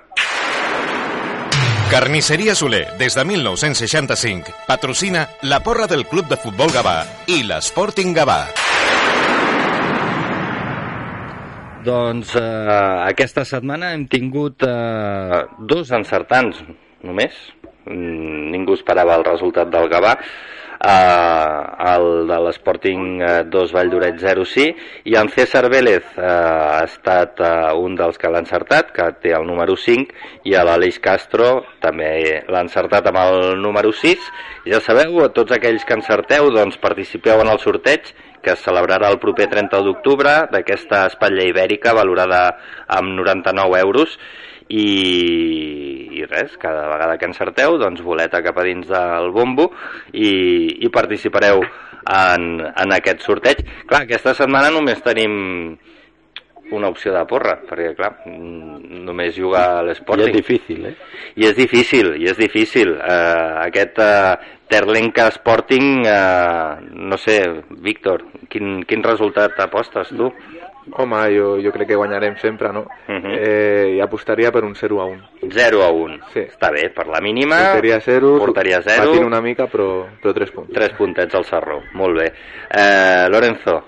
[1.92, 8.16] Carnisseria Soler, des de 1965, patrocina la porra del Club de Futbol Gavà i l'Sporting
[8.16, 8.40] Gavà.
[11.82, 12.42] Doncs eh,
[13.10, 16.60] aquesta setmana hem tingut eh, dos encertants
[17.02, 17.34] només.
[17.90, 20.12] Mm, Ningú esperava el resultat del Gavà.
[20.82, 21.58] Eh,
[21.94, 24.68] el de l'Sporting eh, 2 Valldoret 0 sí
[25.10, 29.34] i en César Vélez eh, ha estat eh, un dels que l'ha encertat que té
[29.38, 34.26] el número 5 i a l'Aleix Castro també l'ha encertat amb el número 6
[34.66, 38.10] ja sabeu, tots aquells que encerteu doncs participeu en el sorteig
[38.42, 42.42] que es celebrarà el proper 30 d'octubre d'aquesta espatlla ibèrica valorada
[42.86, 44.18] amb 99 euros.
[44.72, 44.86] I,
[46.16, 49.66] i res, cada vegada que encerteu doncs boleta cap a dins del bombo
[50.12, 50.30] i,
[50.80, 53.62] i participareu en, en aquest sorteig.
[53.86, 55.76] Clar, aquesta setmana només tenim
[56.72, 60.28] una opció de porra, perquè clar, mm, només jugar a I l'Sporting.
[60.28, 60.94] és difícil, eh?
[61.36, 62.96] I és difícil, i és difícil.
[62.96, 64.34] Uh, aquest uh,
[64.68, 67.38] Terlenca Sporting, uh, no sé,
[67.84, 70.32] Víctor, quin, quin resultat apostes tu?
[70.98, 72.80] Home, jo, jo crec que guanyarem sempre, no?
[73.06, 73.36] Uh -huh.
[73.38, 75.22] eh, I apostaria per un 0 a 1.
[75.48, 76.18] 0 a 1.
[76.32, 76.40] Sí.
[76.40, 77.56] Està bé, per la mínima...
[77.56, 79.04] Porteria 0, porteria 0.
[79.04, 80.72] patint una mica, però, però 3 punts.
[80.72, 82.32] 3 puntets al Sarró, molt bé.
[82.68, 83.84] Eh, Lorenzo,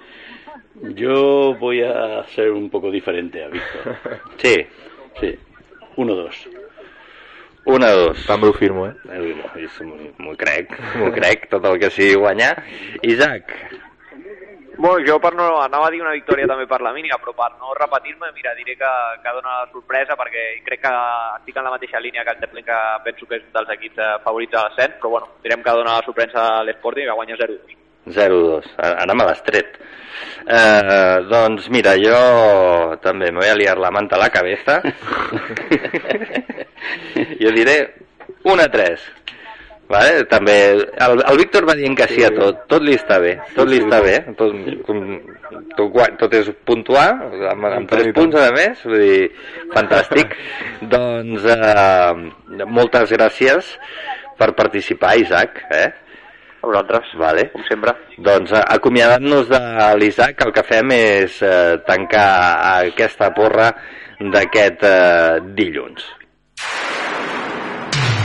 [0.74, 3.96] Yo voy a ser un poco diferente a Víctor.
[4.38, 4.66] sí,
[5.20, 5.38] Sí,
[5.96, 6.48] 1-2.
[7.66, 8.26] 1 a 2.
[8.26, 8.94] També ho firmo, eh?
[10.18, 12.52] M'ho crec, m'ho crec, tot el que sigui guanyar.
[13.02, 13.54] Isaac,
[14.76, 17.52] Bueno, jo per no, anava a dir una victòria també per la mínima, però per
[17.60, 18.90] no repetir-me, mira, diré que,
[19.22, 20.94] que dona la sorpresa perquè crec que
[21.36, 24.02] estic en la mateixa línia que el Zeppelin, que penso que és un dels equips
[24.02, 27.18] eh, favorits de l'ascens, però bueno, direm que dona la sorpresa a l'Sporting i que
[27.20, 27.83] guanya 0-2.
[28.06, 28.70] 0-2.
[28.78, 29.78] Ara me l'has tret.
[30.44, 34.80] Eh, doncs mira, jo també me voy a liar la manta a la cabeza.
[37.42, 37.78] jo diré
[38.44, 39.10] 1 a 3.
[39.88, 40.24] Vale?
[40.30, 43.68] També el, el Víctor va dient que sí a tot, tot li està bé, tot
[43.68, 44.54] li està bé, tot,
[44.86, 45.02] com,
[45.76, 47.08] tot, tot és puntuar,
[47.50, 49.26] amb, amb 3 punts a més, vull dir,
[49.74, 50.32] fantàstic.
[50.94, 53.74] doncs eh, moltes gràcies
[54.40, 55.90] per participar, Isaac, eh?
[56.64, 57.50] A vosaltres, Vale.
[57.52, 57.92] com sempre.
[58.16, 59.60] Doncs eh, acomiadant-nos de
[60.00, 62.28] l'Isaac, el que fem és eh, tancar
[62.88, 63.68] aquesta porra
[64.32, 66.06] d'aquest eh, dilluns.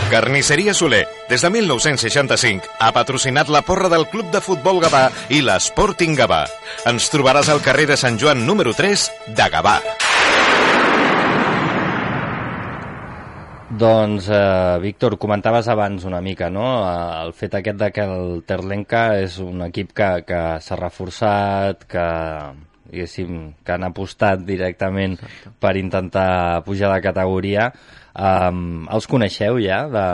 [0.09, 5.43] Carnisseria Soler, des de 1965, ha patrocinat la porra del Club de Futbol Gavà i
[5.43, 6.45] l'Sporting Gavà.
[6.89, 9.81] Ens trobaràs al carrer de Sant Joan número 3 de Gavà.
[13.79, 18.43] Doncs, eh, Víctor, comentaves abans una mica, no?, Eh, el fet aquest de que el
[18.43, 22.07] Terlenca és un equip que, que s'ha reforçat, que,
[22.91, 25.15] diguéssim, que han apostat directament
[25.61, 27.71] per intentar pujar de categoria.
[28.19, 29.83] Um, els coneixeu ja?
[29.87, 30.05] De,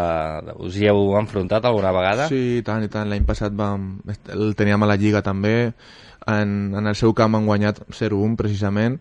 [0.45, 2.27] de, us hi heu enfrontat alguna vegada?
[2.29, 3.09] Sí, i tant, i tant.
[3.09, 3.95] L'any passat vam,
[4.35, 5.71] el teníem a la Lliga també.
[6.27, 8.99] En, en el seu camp han guanyat 0-1 precisament,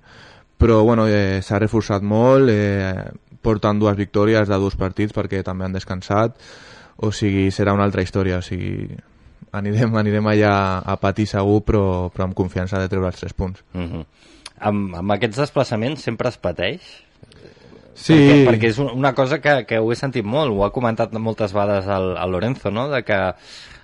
[0.57, 3.11] però bueno, eh, s'ha reforçat molt, eh,
[3.45, 6.41] portant dues victòries de dos partits perquè també han descansat,
[6.97, 8.89] o sigui, serà una altra història, o sigui,
[9.53, 13.63] anirem, anirem allà a patir segur, però, però amb confiança de treure els tres punts.
[13.75, 14.05] Uh -huh.
[14.65, 16.81] amb, amb aquests desplaçaments sempre es pateix?
[17.95, 20.73] Sí, Perquè, perquè és un- una cosa que, que ho he sentit molt, ho ha
[20.73, 22.89] comentat moltes vegades el, el Lorenzo, no?
[22.89, 23.35] de que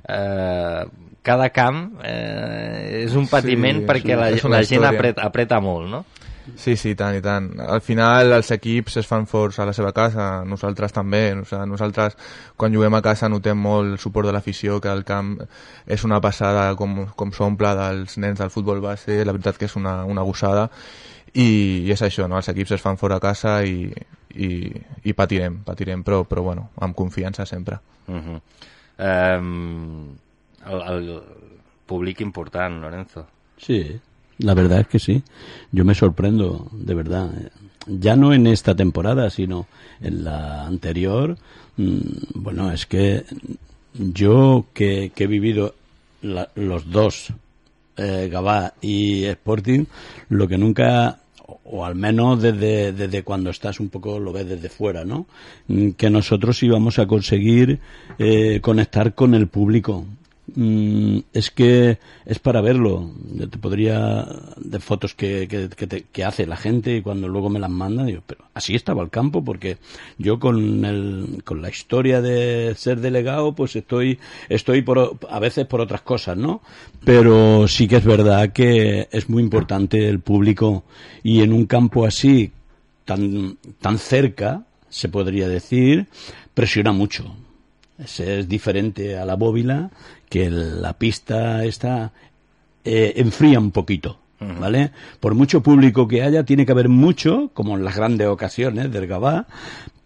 [0.08, 0.84] eh,
[1.22, 6.04] cada camp eh, és un patiment Sí, perquè la, la gent apreta, apreta molt, no?
[6.56, 7.50] Sí, sí, tant i tant.
[7.60, 11.22] Al final els equips es fan forts a la seva casa, nosaltres també.
[11.38, 12.16] O sigui, nosaltres
[12.56, 15.36] quan juguem a casa notem molt el suport de l'afició, que el camp
[15.86, 19.76] és una passada com, com s'omple dels nens del futbol base, la veritat que és
[19.76, 20.68] una, una gossada
[21.32, 22.38] i, i és això, no?
[22.40, 23.86] els equips es fan fora a casa i,
[24.34, 24.50] i,
[25.06, 27.78] i patirem, patirem, però, però bueno, amb confiança sempre.
[28.08, 28.40] Uh -huh.
[28.98, 29.40] eh,
[30.66, 31.22] el, el
[31.86, 33.26] públic important, Lorenzo.
[33.56, 34.00] Sí,
[34.40, 35.22] la verdad es que sí.
[35.72, 37.30] Yo me sorprendo, de verdad.
[37.86, 39.66] Ya no en esta temporada, sino
[40.00, 41.36] en la anterior.
[41.76, 41.98] mm,
[42.34, 43.24] Bueno, es que
[43.94, 45.74] yo que, he vivido
[46.22, 47.32] la- los dos,
[47.96, 49.84] eh, Gabá y Sporting,
[50.28, 54.46] lo que nunca o- o al menos desde, desde cuando estás un poco lo ves
[54.48, 55.26] desde fuera, ¿no?
[55.68, 57.80] Mm, Que nosotros íbamos a conseguir
[58.18, 60.04] eh, conectar con el público.
[60.56, 63.10] Mm, es que es para verlo.
[63.34, 67.28] Yo te podría de fotos que, que, que te- que hace la gente y cuando
[67.28, 69.78] luego me las manda, digo, pero así estaba el campo porque
[70.18, 75.66] yo con el, con la historia de ser delegado, pues estoy, estoy por, a veces
[75.66, 76.62] por otras cosas, ¿no?
[77.04, 80.84] Pero sí que es verdad que es muy importante el público
[81.22, 82.50] y en un campo así,
[83.04, 86.06] tan, tan cerca, se podría decir,
[86.54, 87.24] presiona mucho.
[88.02, 89.90] Es, diferente a la bóvila,
[90.28, 92.12] que la pista está
[92.84, 94.18] eh, enfría un poquito.
[94.58, 94.90] ¿Vale?
[95.20, 99.06] Por mucho público que haya, tiene que haber mucho, como en las grandes ocasiones del
[99.06, 99.46] Gabá,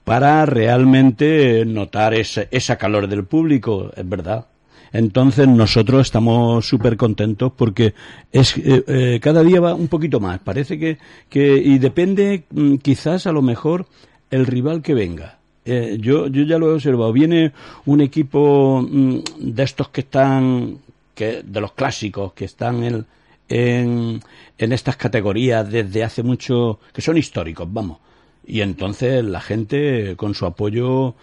[0.03, 4.47] para realmente notar ese, esa calor del público, es verdad.
[4.95, 7.95] Entonces nosotros estamos súper contentos porque
[8.31, 10.39] es eh, eh, cada día va un poquito más.
[10.39, 13.87] Parece que, que y depende mm, quizás a lo mejor
[14.31, 15.39] el rival que venga.
[15.65, 17.13] Eh, yo, yo ya lo he observado.
[17.13, 17.53] Viene
[17.87, 20.79] un equipo mm, de estos que están,
[21.15, 23.07] que, de los clásicos, que están en,
[23.49, 24.21] en,
[24.59, 27.99] en estas categorías desde hace mucho, que son históricos, vamos.
[28.47, 31.15] Y entonces la gente con su apoyo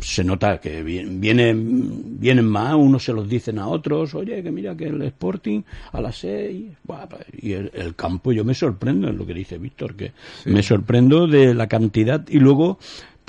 [0.00, 4.50] se nota que vi- vienen, vienen más, unos se los dicen a otros, oye, que
[4.50, 5.60] mira que el Sporting
[5.92, 7.06] a las seis, pa-
[7.38, 10.12] y el, el campo, yo me sorprendo en lo que dice Víctor, que
[10.46, 12.78] me sorprendo de la cantidad y luego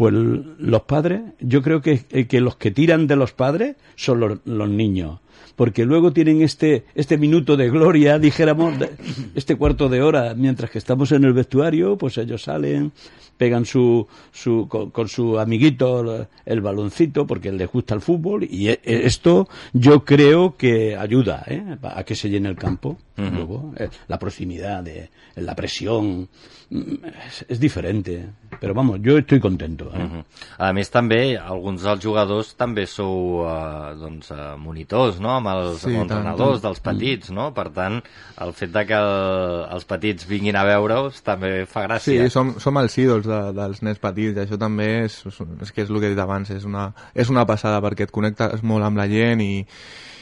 [0.02, 4.20] pues los padres, yo creo que, eh, que los que tiran de los padres son
[4.20, 5.20] los, los niños.
[5.56, 8.90] porque luego tienen este, este minuto de gloria, dijéramos, de-
[9.36, 12.92] este cuarto de hora, mientras que estamos en el vestuario, pues ellos salen,
[13.38, 18.70] pegan su, su con, con su amiguito el, baloncito porque les gusta el fútbol y
[18.70, 21.78] e- e- esto yo creo que ayuda ¿eh?
[21.84, 22.98] a que se llene el campo.
[23.18, 26.28] Luego, eh, la proximidad, de, la presión,
[26.72, 28.30] es, es diferente.
[28.60, 29.92] Pero vamos, yo estoy contento.
[29.94, 30.04] ¿eh?
[30.04, 30.24] Mhm.
[30.60, 35.80] A més, també, alguns dels jugadors també sou eh, doncs, eh, monitors, no?, amb els
[35.82, 37.50] Sí, sí, entrenadors tant, dels petits, no?
[37.58, 37.98] Per tant,
[38.46, 42.30] el fet de que el, els petits vinguin a veure-us també fa Sí, gràcia.
[42.30, 45.82] som, som els ídols de, dels nens petits, i això també és, és, és que
[45.84, 48.86] és el que he dit abans, és una, és una passada perquè et connectes molt
[48.86, 49.66] amb la gent i,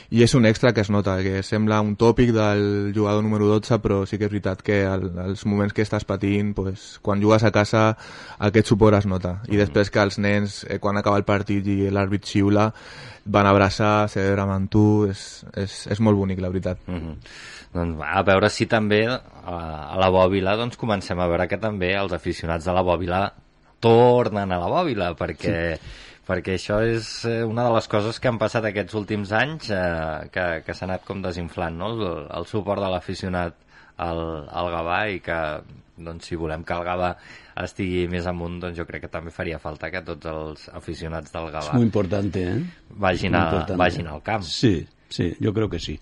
[0.10, 3.78] i és un extra que es nota, que sembla un tòpic del jugador número 12,
[3.84, 7.46] però sí que és veritat que el, els moments que estàs patint, pues, quan jugues
[7.46, 7.84] a casa,
[8.50, 9.36] aquest suport es nota.
[9.54, 12.72] I després que els nens, eh, quan acaba el partit i l'àrbit xiula,
[13.30, 16.82] van abraçar, celebrar amb tu, és, és, és molt bonic, la veritat.
[16.90, 17.16] Mhm.
[17.70, 21.62] Doncs va, a veure si també a, a la Bòbila doncs comencem a veure que
[21.62, 23.28] també els aficionats de la Bòbila
[23.80, 25.78] tornen a la Bòbila, perquè,
[26.30, 30.30] perquè això és eh, una de les coses que han passat aquests últims anys eh,
[30.34, 31.90] que, que s'ha anat com desinflant, no?
[31.96, 33.58] el, el suport de l'aficionat
[34.00, 35.40] al, al Gavà i que
[36.00, 37.10] doncs, si volem que el Gavà
[37.60, 41.50] estigui més amunt, doncs jo crec que també faria falta que tots els aficionats del
[41.52, 42.62] Gavà muy importante, ¿eh?
[42.96, 44.46] vagin, a, vagin al camp.
[44.48, 46.00] Sí, sí, yo creo que sí.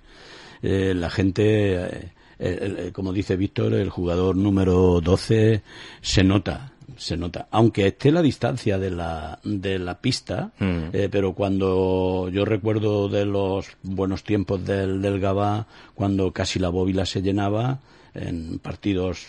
[0.61, 1.47] Eh, la gente,
[1.81, 5.63] eh, el- el- como dice Víctor, el jugador número 12
[6.01, 7.47] se nota, se nota.
[7.51, 10.89] Aunque esté la distancia de la, de la pista, Mm.
[10.93, 16.69] eh, pero cuando yo recuerdo de los buenos tiempos del, del Gabá, cuando casi la
[16.69, 17.79] bóvila se llenaba
[18.13, 19.25] en partidos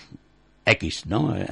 [0.64, 1.37] X, ¿no?
[1.37, 1.46] Eh,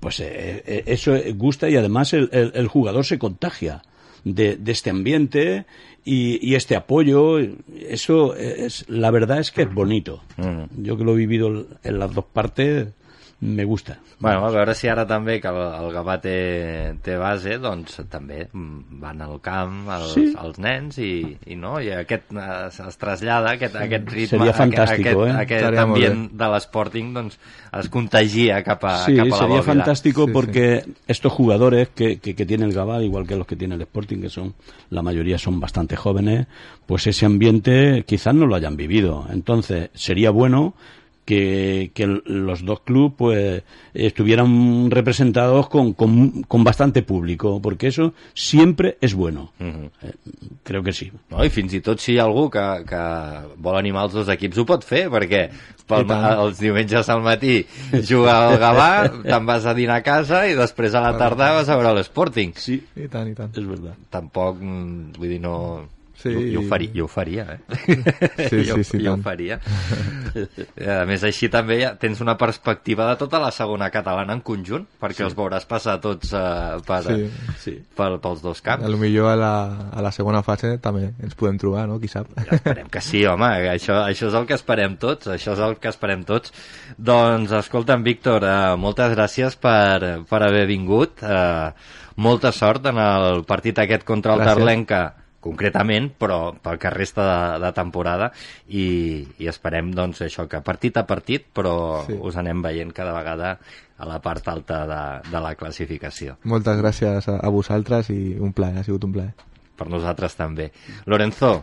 [0.00, 3.82] pues eh, eh, eso gusta y además el, el- el jugador se contagia
[4.24, 5.64] de, de este ambiente
[6.04, 7.38] y, y este apoyo.
[7.88, 10.22] Eso es, la verdad es que es bonito.
[10.36, 10.82] Mm.
[10.82, 12.88] Yo que lo he vivido en las dos partes,
[13.40, 14.00] me gusta.
[14.18, 18.48] Bueno, a veure si ara també que el, el Gavà té, té base, doncs també
[18.50, 20.24] mm, van al camp els, Sí.
[20.42, 24.50] els nens i, i no, i aquest eh, es, es trasllada, aquest, aquest ritme, Seria
[24.50, 25.42] aquest, fantástico, aquest, eh?
[25.44, 27.38] aquest Estaria ambient de l'Sporting doncs,
[27.78, 29.62] es contagia cap a, Sí, cap a la sería Bòbila.
[29.70, 33.54] fantástico Sí, porque estos jugadores que, que, que tiene el Gabá, igual que los que
[33.54, 34.54] tiene el Sporting, que son,
[34.90, 36.48] la mayoría son bastante jóvenes,
[36.86, 39.26] pues ese ambiente quizás no lo hayan vivido.
[39.30, 40.74] Entonces, sería bueno
[41.28, 43.62] que, que los dos clubes pues
[43.92, 49.52] estuvieran representados con, con, con bastante público, porque eso siempre es bueno.
[49.58, 49.90] Mhm.
[50.00, 50.12] Eh,
[50.62, 51.12] creo que sí.
[51.28, 53.02] No, I fins i tot si hi ha algú que, que
[53.60, 55.42] vol animar els dos equips ho pot fer, perquè
[55.84, 57.58] pel, els diumenges al matí
[58.08, 58.88] juga el Gavà,
[59.28, 62.56] te'n vas a dinar a casa i després a la tarda vas a veure l'Sporting.
[62.56, 63.52] Sí, I tant, i tant.
[63.52, 64.00] es verdad.
[64.08, 65.58] tampoc, mm, vull dir, no...
[66.18, 66.32] Sí.
[66.34, 67.58] Jo, jo, ho faria, jo ho faria, eh?
[68.48, 69.60] Sí, jo, sí, sí, jo ho faria.
[70.82, 74.82] A més, així també ja tens una perspectiva de tota la segona catalana en conjunt,
[74.98, 77.28] perquè els veuràs passar tots uh, per, Sí.
[77.62, 77.74] Sí.
[77.96, 78.82] per, pels dos camps.
[78.84, 79.52] A lo millor a la,
[79.94, 82.00] a la segona fase també ens podem trobar, no?
[82.02, 82.32] Qui sap?
[82.48, 85.78] Ja esperem que sí, home, això, això és el que esperem tots, això és el
[85.78, 86.50] que esperem tots.
[86.98, 91.70] Doncs, escolta'm, Víctor, eh, moltes gràcies per, per haver vingut, eh,
[92.18, 94.58] molta sort en el partit aquest contra el Gràcies.
[94.58, 95.02] Tarlenca,
[95.40, 98.30] concretament, però pel que resta de, de temporada,
[98.68, 102.16] i, i esperem, doncs, això, que partit a partit, però Sí.
[102.18, 103.58] us anem veient cada vegada
[103.98, 106.36] a la part alta de, de la classificació.
[106.44, 109.32] Moltes gràcies a, a vosaltres i un plaer, ha sigut un plaer.
[109.78, 110.72] Per nosaltres també.
[111.06, 111.62] Lorenzo,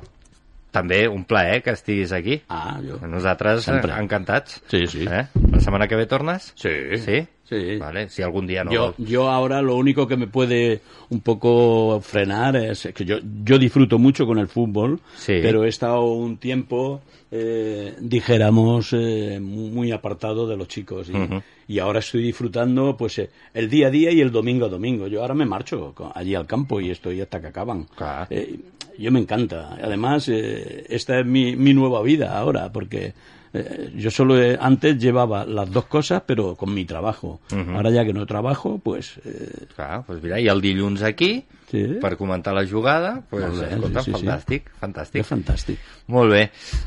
[0.71, 2.41] també un plaer que estiguis aquí.
[2.51, 2.97] Ah, yo.
[3.07, 3.91] Nosaltres Sempre.
[3.93, 4.61] eh, encantats.
[4.71, 5.05] Sí, sí.
[5.07, 5.25] Eh?
[5.51, 6.53] La setmana que ve tornes?
[6.55, 6.73] Sí.
[6.99, 7.21] Sí?
[7.47, 7.77] Sí.
[7.77, 8.71] Vale, si algun dia no...
[8.71, 13.60] Yo, yo ahora lo único que me puede un poco frenar es que yo, yo
[13.60, 15.34] disfruto mucho con el fútbol, Sí.
[15.43, 21.77] pero he estado un tiempo, eh, dijéramos, eh, muy apartado de los chicos y, y
[21.79, 25.05] ahora estoy disfrutando pues eh, el día a día y el domingo a domingo.
[25.08, 27.86] Yo ahora me marcho allí al campo y estoy hasta que acaban.
[27.95, 28.25] Claro.
[28.31, 28.55] Eh,
[28.97, 29.77] yo me encanta.
[29.84, 33.13] Además, eh, esta es mi, mi nueva vida ahora, porque
[33.55, 37.39] eh, yo solo eh, antes llevaba las dos cosas, pero con mi trabajo.
[37.51, 37.71] Ujú.
[37.71, 41.97] Ahora ya que no trabajo, pues eh, Clar, doncs mira, i el dilluns aquí, Sí.
[41.99, 44.25] per comentar la jugada, pues, Molt bé, escolta, sí, sí, sí.
[44.27, 45.19] fantàstic, fantàstic.
[45.21, 45.80] és fantàstic.
[46.07, 46.43] Molt bé,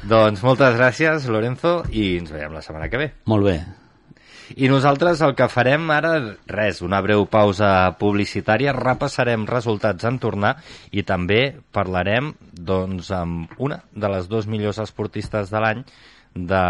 [0.06, 3.12] doncs moltes gràcies, Lorenzo, i ens veiem la setmana que ve.
[3.26, 3.58] Molt bé.
[4.56, 6.14] I nosaltres el que farem ara,
[6.46, 10.54] res, una breu pausa publicitària, repassarem resultats en tornar
[10.90, 15.84] i també parlarem doncs, amb una de les dues millors esportistes de l'any
[16.46, 16.64] de,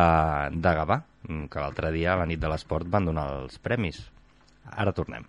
[0.55, 4.01] de Gavà, que l'altre dia, a la nit de l'esport, van donar els premis.
[4.73, 5.27] Ara tornem.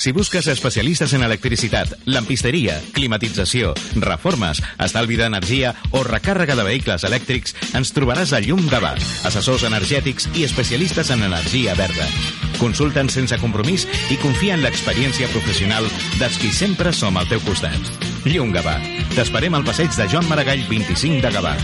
[0.00, 7.52] Si busques especialistes en electricitat, lampisteria, climatització, reformes, estalvi d'energia o recàrrega de vehicles elèctrics,
[7.76, 8.94] ens trobaràs a Llum Gavà,
[9.28, 12.08] assessors energètics i especialistes en energia verda.
[12.56, 15.84] Consulta'ns sense compromís i confia en l'experiència professional
[16.16, 18.09] dels qui sempre som al teu costat.
[18.24, 18.76] Llum Gavà.
[19.14, 21.54] T'esperem al passeig de Joan Maragall 25 de Gavà.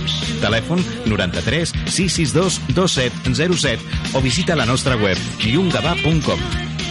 [0.43, 6.47] Telèfon 93 662 2707 o visita la nostra web llumgavà.com.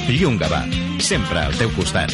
[0.09, 0.65] Llum Gavà.
[0.99, 2.13] Sempre al teu costat.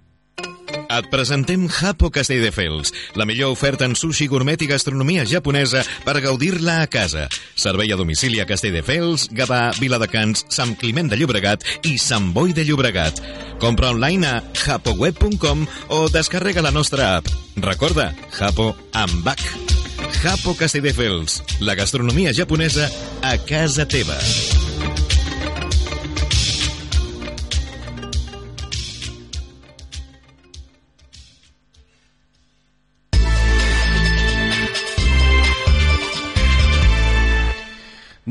[0.91, 6.81] Et presentem Hapo Castelldefels, la millor oferta en sushi gourmet i gastronomia japonesa per gaudir-la
[6.83, 7.27] a casa.
[7.55, 12.65] Servei a domicili a Castelldefels, Gavà, Viladecans, Sant Climent de Llobregat i Sant Boi de
[12.67, 13.21] Llobregat.
[13.63, 15.63] Compra online a hapoweb.com
[15.95, 17.29] o descarrega la nostra app.
[17.55, 19.47] Recorda, Hapo amb Bach.
[20.25, 22.91] Hapo Castelldefels, la gastronomia japonesa
[23.23, 24.19] a casa teva.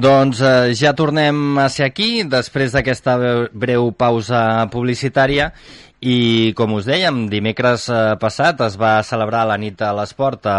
[0.00, 3.18] Doncs eh, ja tornem a ser aquí, després d'aquesta
[3.52, 5.50] breu pausa publicitària,
[6.00, 10.56] i com us dèiem, dimecres eh, passat es va celebrar la nit de l'esport a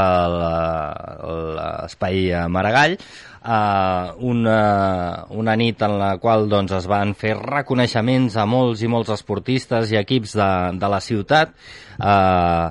[1.58, 2.94] l'espai Maragall,
[3.42, 8.92] eh, una, una nit en la qual doncs, es van fer reconeixements a molts i
[8.92, 11.58] molts esportistes i equips de, de la ciutat
[11.98, 12.68] eh,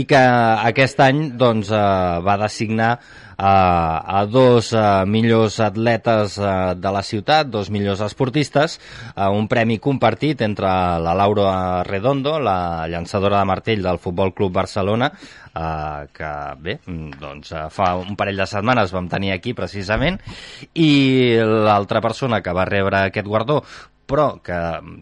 [0.00, 0.24] i que
[0.72, 2.94] aquest any doncs, eh, va designar
[3.36, 8.78] a, a dos uh, millors atletes uh, de la ciutat, dos millors esportistes,
[9.14, 10.68] uh, un premi compartit entre
[11.02, 16.32] la Laura Redondo, la llançadora de martell del Futbol Club Barcelona, uh, que
[16.62, 16.78] bé,
[17.20, 20.18] doncs fa un parell de setmanes vam tenir aquí precisament,
[20.74, 23.62] i l'altra persona que va rebre aquest guardó
[24.06, 24.56] però que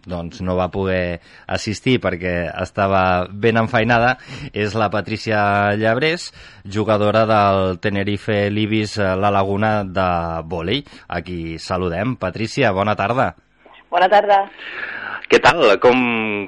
[0.09, 4.15] doncs, no va poder assistir perquè estava ben enfeinada,
[4.53, 6.31] és la Patricia Llabrés,
[6.65, 10.09] jugadora del Tenerife Libis eh, La Laguna de
[10.49, 10.83] vòlei.
[11.07, 12.17] Aquí saludem.
[12.19, 13.33] Patricia, bona tarda.
[13.91, 14.43] Bona tarda.
[15.29, 15.63] Què tal?
[15.81, 16.01] Com,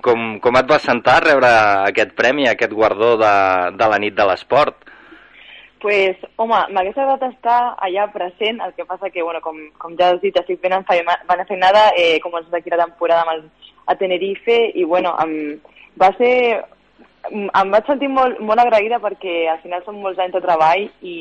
[0.05, 1.49] com, com et va sentar rebre
[1.87, 3.33] aquest premi, aquest guardó de,
[3.77, 4.83] de la nit de l'esport?
[5.82, 10.11] Pues, home, m'hagués agradat estar allà present, el que passa que, bueno, com, com ja
[10.13, 13.43] has dit, estic ben enfeinada, eh, com ens d'aquí la temporada amb el,
[13.88, 15.59] a Tenerife, i bueno, em,
[15.99, 16.34] va ser...
[17.28, 21.17] Em vaig sentir molt, molt agraïda perquè al final són molts anys de treball i,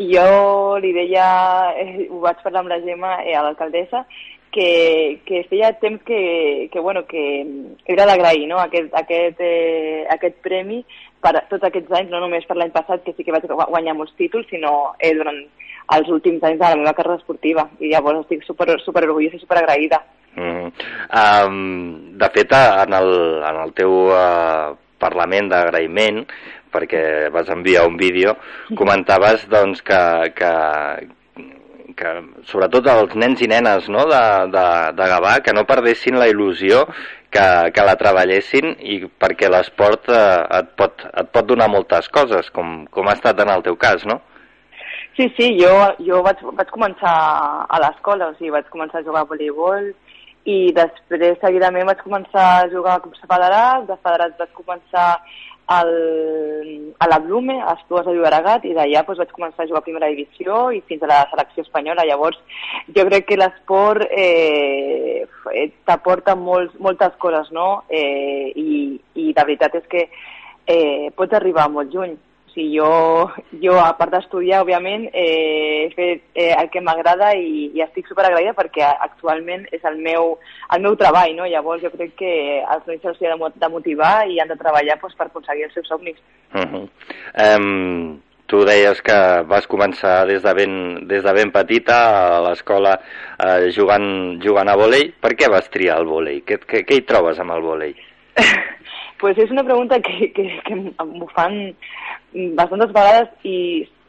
[0.00, 1.26] i jo li deia,
[1.76, 4.06] eh, ho vaig parlar amb la Gemma, eh, a l'alcaldessa,
[4.50, 7.44] que, que feia temps que, que, bueno, que
[7.84, 8.58] era d'agrair no?
[8.62, 10.80] aquest, aquest, eh, aquest premi
[11.24, 14.14] per tots aquests anys, no només per l'any passat, que sí que vaig guanyar molts
[14.18, 15.40] títols, sinó eh, durant
[15.96, 17.66] els últims anys de la meva carrera esportiva.
[17.80, 20.02] I llavors estic super, super orgullosa i super agraïda.
[20.38, 20.70] Mm.
[21.20, 21.56] Um,
[22.20, 23.10] de fet, en el,
[23.48, 26.24] en el teu uh, Parlament d'agraïment,
[26.74, 27.02] perquè
[27.34, 28.36] vas enviar un vídeo,
[28.80, 30.00] comentaves doncs, que,
[30.38, 30.52] que,
[31.98, 32.14] que
[32.50, 34.66] sobretot els nens i nenes no, de, de,
[34.98, 36.84] de Gavà que no perdessin la il·lusió
[37.34, 42.50] que, que la treballessin i perquè l'esport eh, et, pot, et pot donar moltes coses,
[42.54, 44.20] com, com ha estat en el teu cas, no?
[45.18, 45.72] Sí, sí, jo,
[46.06, 47.14] jo vaig, vaig començar
[47.66, 49.90] a l'escola, o sigui, vaig començar a jugar a voleibol
[50.48, 55.08] i després seguidament vaig començar a jugar a clubs federats, de federats vaig començar
[55.68, 59.82] al, a la Blume, a Esplugues de Llobregat, i d'allà doncs, vaig començar a jugar
[59.82, 62.06] a primera divisió i fins a la selecció espanyola.
[62.08, 62.38] Llavors,
[62.96, 65.26] jo crec que l'esport eh,
[65.84, 67.68] t'aporta moltes coses, no?
[67.88, 72.16] Eh, i, I la veritat és que eh, pots arribar molt lluny
[72.58, 73.30] sigui, jo,
[73.62, 78.08] jo a part d'estudiar, òbviament, eh, he fet eh, el que m'agrada i, i estic
[78.08, 80.36] superagraïda perquè actualment és el meu,
[80.74, 81.46] el meu treball, no?
[81.46, 85.14] Llavors jo crec que els nois se'ls ha de motivar i han de treballar pues,
[85.14, 86.18] per aconseguir els seus somnis.
[86.54, 86.88] Uh -huh.
[87.44, 92.98] um, tu deies que vas començar des de ben, des de ben petita a l'escola
[93.38, 95.12] eh, jugant, jugant a vòlei.
[95.20, 96.42] Per què vas triar el vòlei?
[96.46, 97.94] Què, què, què hi trobes amb el vòlei?
[99.18, 101.56] pues és una pregunta que, que, que m'ho fan
[102.58, 103.56] bastantes vegades i,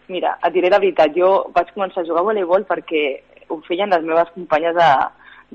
[0.09, 3.03] mira, et diré la veritat, jo vaig començar a jugar a voleibol perquè
[3.49, 4.89] ho feien les meves companyes de,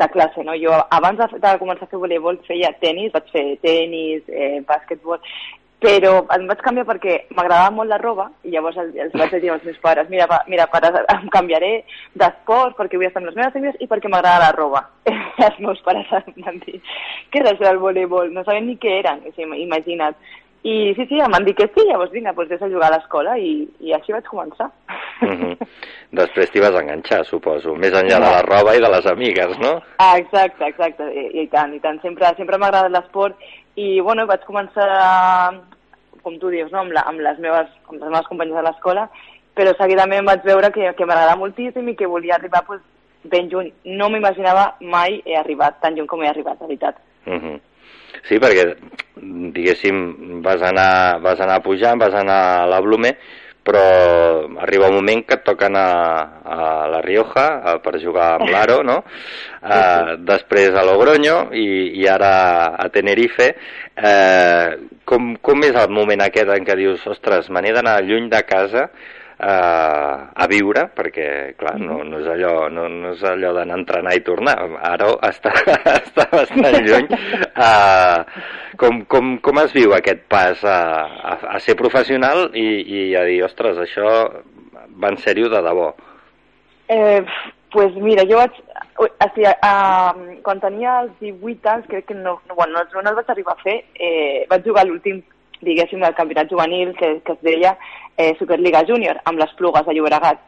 [0.02, 0.56] de classe, no?
[0.58, 5.22] Jo abans de, de començar a fer voleibol feia tennis, vaig fer tennis, eh, bàsquetbol,
[5.84, 9.50] però em vaig canviar perquè m'agradava molt la roba i llavors el- els vaig dir
[9.52, 11.72] als meus pares mira, pa, mira pare, em canviaré
[12.14, 14.86] d'esport perquè vull estar amb les meves amics i perquè m'agrada la roba.
[15.44, 16.80] Els meus pares em van dir
[17.30, 18.32] què és això del voleibol?
[18.32, 20.16] No sabien ni què eren, o sigui, imagina't.
[20.64, 22.94] I sí, sí, em van dir que sí, llavors vinga, doncs vés a jugar a
[22.94, 24.70] l'escola i, i així vaig començar.
[25.20, 25.58] Mhm.
[26.16, 29.74] Després t'hi vas enganxar, suposo, més enllà de la roba i de les amigues, no?
[30.00, 32.00] Ah, exacte, exacte, i, i tant, i tant.
[32.00, 33.36] Sempre, sempre m'ha agradat l'esport
[33.76, 34.88] i, bueno, vaig començar,
[36.24, 36.80] com tu dius, no?
[36.82, 39.06] amb, la, amb, les meves, amb les meves companyes de l'escola,
[39.54, 42.82] però seguidament vaig veure que, que m'agradava moltíssim i que volia arribar pues,
[43.30, 43.70] ben lluny.
[44.00, 46.98] No m'imaginava mai he arribat tan lluny com he arribat, de veritat.
[47.28, 47.60] Mhm.
[48.28, 48.64] Sí, perquè,
[49.54, 53.14] diguéssim, vas anar, vas anar pujant, vas anar a la Blume,
[53.64, 53.84] però
[54.60, 55.88] arriba un moment que et toquen a,
[56.44, 59.00] a la Rioja a, per jugar amb l'Aro, no?
[59.64, 61.66] Uh, després a Logroño i,
[62.02, 62.34] i ara
[62.76, 63.54] a Tenerife.
[63.96, 68.28] Uh, com, com és el moment aquest en què dius, ostres, me n'he d'anar lluny
[68.32, 68.88] de casa
[69.44, 71.28] uh, a viure, perquè,
[71.60, 74.56] clar, no, no és allò, no, no és allò d'anar a entrenar i tornar.
[74.90, 75.52] Ara està,
[76.00, 77.10] està bastant lluny.
[77.52, 78.24] Uh,
[78.80, 80.78] com, com, com es viu aquest pas a,
[81.34, 84.08] a, a ser professional i, i a dir, ostres, això
[85.00, 85.92] va en sèrio de debò?
[86.88, 87.20] Eh,
[87.74, 88.62] pues mira, jo vaig...
[88.94, 93.10] O sigui, uh, quan tenia els 18 anys, crec que no, no, bueno, no, no
[93.10, 95.18] els vaig arribar a fer, eh, vaig jugar l'últim,
[95.64, 97.74] diguéssim, del campionat juvenil que, que es deia
[98.16, 100.40] eh, Superliga Júnior, amb les plugues de Llobregat.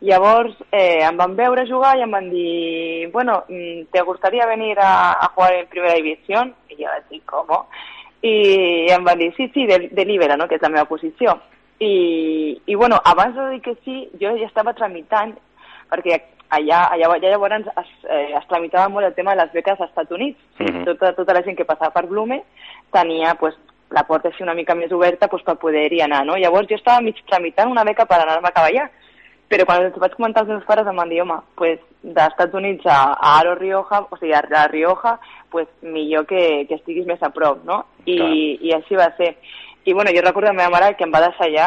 [0.00, 4.78] Llavors eh, em van veure jugar i em van dir, bueno, mm, ¿te gustaría venir
[4.80, 6.54] a, a jugar en primera división?
[6.70, 7.68] I jo vaig dir, com?
[8.22, 8.34] I
[8.92, 11.36] em van dir, sí, sí, de, de libera, no?, que és la meva posició.
[11.80, 15.32] I, i bueno, abans de dir que sí, jo ja estava tramitant,
[15.92, 16.18] perquè
[16.50, 19.88] allà, allà, allà llavors es, eh, es tramitava molt el tema de les beques als
[19.88, 20.38] Estats Units.
[20.58, 20.84] Mhm.
[20.84, 22.42] Tota, tota la gent que passava per Blume
[22.92, 23.56] tenia pues,
[23.90, 26.24] la porta així una mica més oberta pues, per poder-hi anar.
[26.26, 26.38] No?
[26.38, 28.88] Llavors jo estava mig tramitant una beca per anar-me a cavallar,
[29.50, 32.54] però quan els vaig comentar als meus pares em van dir, home, pues, dels Estats
[32.54, 35.16] Units a, a Aro Rioja, o sigui, a la Rioja,
[35.50, 37.82] pues, millor que, que estiguis més a prop, no?
[38.06, 38.20] I,
[38.62, 39.34] i així va ser.
[39.90, 41.64] I bueno, jo recordo la meva mare que em va deixar allà,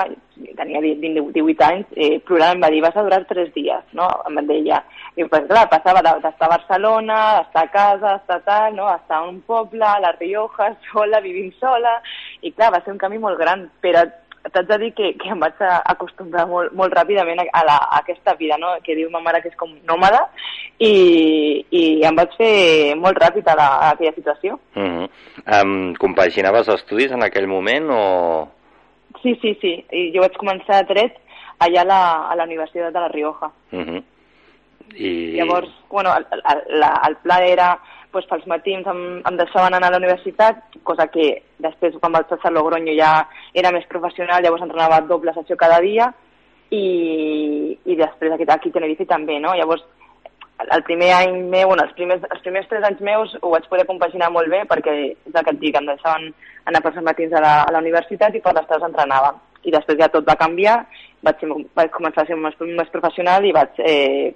[0.55, 4.07] tenia 20, 18 anys, eh, plorant, em va dir, vas a durar tres dies, no?
[4.29, 4.77] Em deia.
[5.19, 8.87] I pues, clar, passava de- d'estar a Barcelona, d'estar a casa, d'estar tal, no?
[8.95, 11.97] Estar a un poble, a la Rioja, sola, vivint sola,
[12.41, 14.05] i clar, va ser un canvi molt gran, però
[14.51, 18.35] t'haig de dir que, que em vaig acostumbrar molt, molt ràpidament a, la, a aquesta
[18.39, 18.73] vida, no?
[18.83, 20.25] que diu ma mare que és com nòmada,
[20.79, 22.53] i, i em vaig fer
[22.99, 24.59] molt ràpid a, la, a aquella situació.
[24.75, 25.09] Uh -huh.
[25.61, 28.47] um, compaginaves estudis en aquell moment o...?
[29.21, 29.85] Sí, sí, sí.
[29.91, 31.15] I jo vaig començar a dret
[31.59, 33.51] allà a la, a la Universitat de la Rioja.
[33.71, 34.03] Uh -huh.
[34.95, 35.37] I...
[35.37, 37.79] Llavors, bueno, el, el, el pla era,
[38.13, 41.31] pues, pels matins em, em deixaven anar a la universitat, cosa que
[41.65, 43.15] després, quan vaig passar a Logroño, ja
[43.57, 46.11] era més professional, llavors entrenava doble sessió cada dia,
[46.73, 46.85] i,
[47.85, 49.53] i després aquí, aquí a Tenerife també, no?
[49.57, 49.83] Llavors,
[50.63, 53.85] el primer any meu, bueno, els primers, els primers tres anys meus ho vaig poder
[53.89, 56.29] compaginar molt bé perquè és el que et dic, em deixaven
[56.69, 59.33] anar pels matins a la, a la universitat i per les tardes entrenava.
[59.63, 60.81] I després ja tot va canviar,
[61.23, 64.33] vaig, ser, vaig començar a ser més, més professional i vaig eh,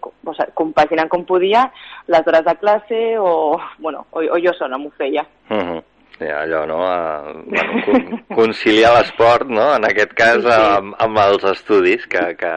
[0.55, 1.67] compaginant com podia
[2.07, 5.25] les hores de classe o, bueno, o, o jo sola m'ho feia.
[5.49, 5.83] Uh -huh.
[6.19, 6.77] Ja, allò, no?
[6.81, 9.75] Uh, bueno, con conciliar l'esport, no?
[9.75, 10.63] En aquest cas, Sí, sí.
[10.77, 12.53] amb, amb els estudis, que, que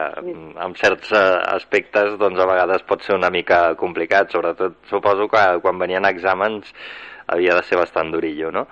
[0.65, 5.43] en certs eh, aspectes, doncs, a vegades pot ser una mica complicat, sobretot, suposo que
[5.61, 6.73] quan venien exàmens
[7.27, 8.65] havia de ser bastant durillo, no?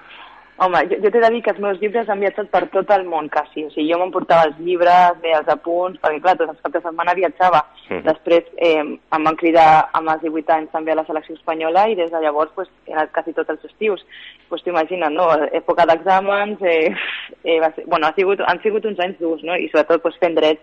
[0.59, 3.05] Home, jo, jo t'he de dir que els meus llibres han viatjat per tot el
[3.07, 3.63] món, quasi.
[3.63, 6.81] O sigui, jo m'emportava els llibres, bé, els apunts, perquè, clar, tots els caps de
[6.83, 7.61] setmana viatjava.
[7.87, 8.01] Mhm.
[8.09, 11.95] Després eh, em van cridar amb els 18 anys també a la selecció espanyola i
[11.95, 14.03] des de llavors pues, he anat quasi tots els estius.
[14.49, 15.29] Pues t'imagines, no?
[15.61, 16.91] Època d'exàmens, eh,
[17.47, 19.55] eh, va ser, bueno, ha sigut, han sigut uns anys durs, no?
[19.55, 20.59] I sobretot pues, fent dret.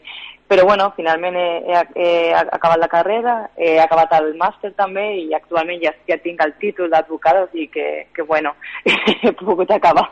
[0.47, 5.35] Però bueno, finalment he, he, he acabat la carrera, he acabat el màster també i
[5.35, 8.55] actualment ja, ja tinc el títol d'advocada, o sigui que, que bueno,
[8.87, 10.07] he pogut acabar.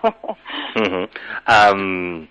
[0.75, 1.07] Uh -huh.
[1.47, 2.27] um,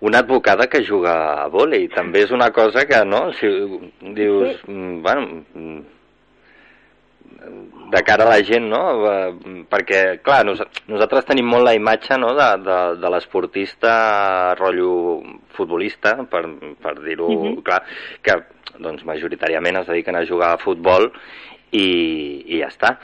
[0.00, 3.32] una advocada que juga a vòlei també és una cosa que, no?
[3.32, 3.46] Si
[4.14, 4.70] dius, Sí.
[4.70, 5.80] mm, bueno, mm,
[7.92, 8.82] de cara a la gent, no?
[9.08, 12.32] Eh, Perquè, clar, nos, nosaltres tenim molt la imatge no?
[12.36, 15.22] de, de, de l'esportista rotllo
[15.56, 16.44] futbolista, per,
[16.82, 17.62] per dir-ho Mhm.
[17.62, 17.82] clar,
[18.22, 18.34] que
[18.78, 21.10] doncs, majoritàriament es dediquen a jugar a futbol
[21.72, 22.98] i, i ja està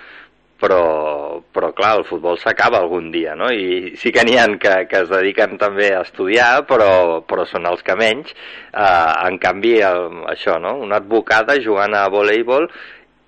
[0.65, 3.51] però, però clar, el futbol s'acaba algun dia, no?
[3.53, 7.67] I sí que n'hi ha que, que es dediquen també a estudiar, però, però són
[7.69, 8.33] els que menys.
[8.73, 10.77] Uh, en canvi, el, això, no?
[10.81, 12.69] Una advocada jugant a voleibol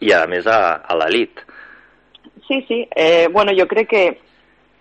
[0.01, 1.41] i, a més, a, a l'elit.
[2.47, 2.89] Sí, sí.
[2.95, 4.03] Eh, bueno, jo crec que,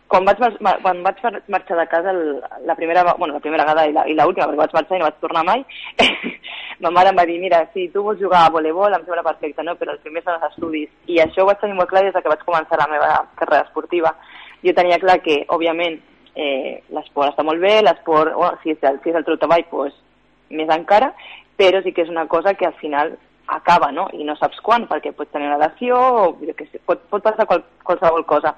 [0.08, 0.38] quan vaig,
[0.84, 4.46] quan vaig mar- marxar de casa el, la primera, bueno, la primera vegada i l'última,
[4.48, 5.64] perquè vaig marxar i no vaig tornar mai,
[6.84, 9.64] ma mare em va dir, mira, si tu vols jugar a voleibol em sembla perfecte,
[9.64, 9.76] no?
[9.80, 10.92] però el primer són els estudis.
[11.08, 13.64] I això ho vaig tenir molt clar des de que vaig començar la meva carrera
[13.66, 14.14] esportiva.
[14.66, 15.98] Jo tenia clar que, òbviament,
[16.36, 19.66] eh, l'esport està molt bé, l'esport, bueno, si és el, si és el teu treball,
[19.72, 19.96] pues,
[20.52, 21.14] més encara,
[21.58, 23.16] però sí que és una cosa que al final
[23.48, 24.08] acaba, no?
[24.14, 27.24] I no saps quan, perquè pots tenir una lesió o jo què sé, pot, pot
[27.24, 28.56] passar qual, qualsevol cosa.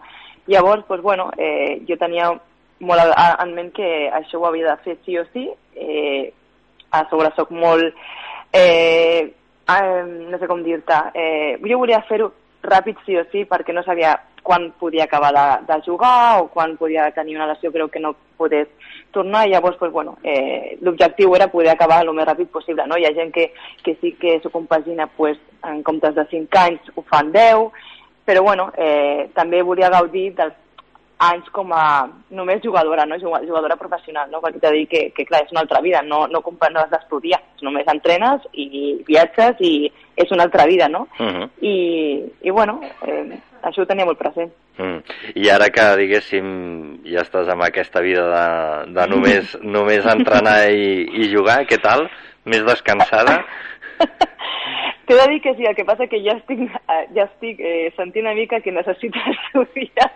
[0.48, 2.32] Llavors, pues, bueno, eh, jo tenia
[2.80, 5.48] molt en ment que això ho havia de fer sí o sí.
[5.76, 6.34] Eh,
[6.92, 7.96] a sobre sóc molt...
[8.54, 9.34] Eh,
[9.68, 11.00] eh, no sé com dir-te.
[11.14, 12.32] Eh, jo volia fer-ho
[12.64, 14.16] ràpid sí o sí perquè no sabia
[14.48, 18.14] quan podia acabar de, de jugar o quan podia tenir una lesió però que no
[18.38, 18.64] poder
[19.12, 22.86] tornar i llavors pues, bueno, eh, l'objectiu era poder acabar el més ràpid possible.
[22.88, 22.96] No?
[22.96, 23.50] Hi ha gent que,
[23.84, 27.68] que sí que s'ho compagina pues, en comptes de 5 anys ho fan 10,
[28.28, 30.56] però bueno, eh, també volia gaudir dels
[31.20, 33.18] anys com a només jugadora, no?
[33.20, 34.42] Juga- jugadora professional, no?
[34.42, 37.42] perquè t'he dir que, que clar, és una altra vida, no, no, no has d'estudiar,
[37.62, 41.08] només entrenes i viatges i és una altra vida, no?
[41.20, 41.50] Uh -huh.
[41.62, 44.52] I, i bueno, eh, això ho tenia molt present.
[44.78, 45.02] Mm.
[45.36, 51.08] I ara que, diguéssim, ja estàs amb aquesta vida de, de només, només entrenar i,
[51.24, 52.10] i jugar, què tal?
[52.46, 53.44] Més descansada?
[55.08, 57.94] T'he de dir que sí, el que passa que ja estic, eh, ja estic eh,
[57.96, 60.10] sentint una mica que necessito estudiar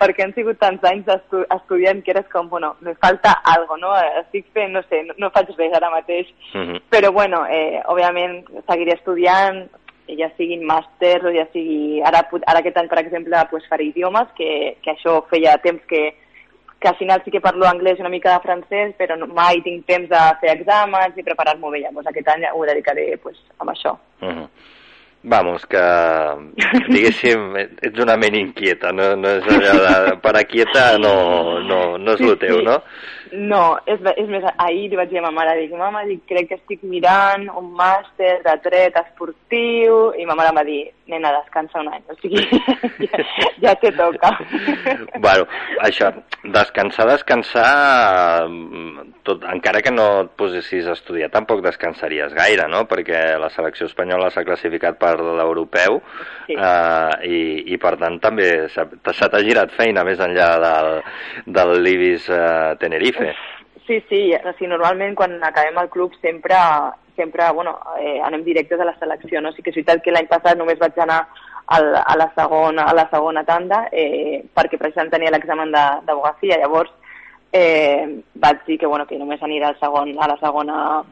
[0.00, 3.94] perquè han sigut tants anys estu estudiant que eres com, bueno, me falta algo, no?
[4.20, 6.80] Estic fent, no sé, no, no faig res ara mateix, Uh -huh.
[6.90, 9.64] però bueno, eh, òbviament seguiré estudiant,
[10.08, 12.02] ja siguin màsters o ja sigui...
[12.02, 16.14] Ara, ara aquest any, per exemple, pues, faré idiomes, que, que això feia temps que,
[16.80, 19.62] que al final sí que parlo anglès i una mica de francès, però no, mai
[19.64, 21.80] tinc temps de fer exàmens i preparar-m'ho bé.
[21.84, 23.96] Llavors aquest any ho dedicaré pues, amb això.
[24.20, 24.48] Uh -huh.
[25.26, 25.80] Vamos, que,
[26.92, 30.16] diguéssim, ets una ment inquieta, no, no és allò de...
[30.20, 32.64] Per quieta no, no, no és Sí, el teu, sí.
[32.66, 32.82] no?
[33.34, 36.52] No, és, és més, ahir li vaig dir a ma mare, dic, mama, dic, crec
[36.52, 41.32] que estic mirant un màster de dret esportiu, i ma mare em va dir, nena,
[41.40, 42.44] descansa un any, o sigui,
[43.10, 43.24] ja,
[43.64, 44.30] ja te toca.
[45.24, 45.46] Bueno,
[45.82, 46.10] això,
[46.54, 48.46] descansar, descansar,
[49.26, 52.84] tot, encara que no et posessis a estudiar, tampoc descansaries gaire, no?
[52.90, 56.00] Perquè la selecció espanyola s'ha classificat per l'europeu
[56.44, 56.52] Sí.
[56.60, 57.38] eh, i,
[57.72, 60.90] i, per tant, també se t'ha girat feina més enllà del,
[61.56, 63.23] del l'Ibis eh, Tenerife.
[63.86, 66.56] Sí, sí, o sigui, normalment quan acabem el club sempre,
[67.16, 69.52] sempre bueno, eh, anem directes a la selecció, no?
[69.52, 71.26] Sí que és veritat que l'any passat només vaig anar
[71.66, 76.58] al, a, la segona, a la segona tanda eh, perquè precisament tenia l'examen de- d'abogacía,
[76.62, 76.90] llavors
[77.52, 81.02] eh, vaig dir que, bueno, que només anirà al segon, a la segona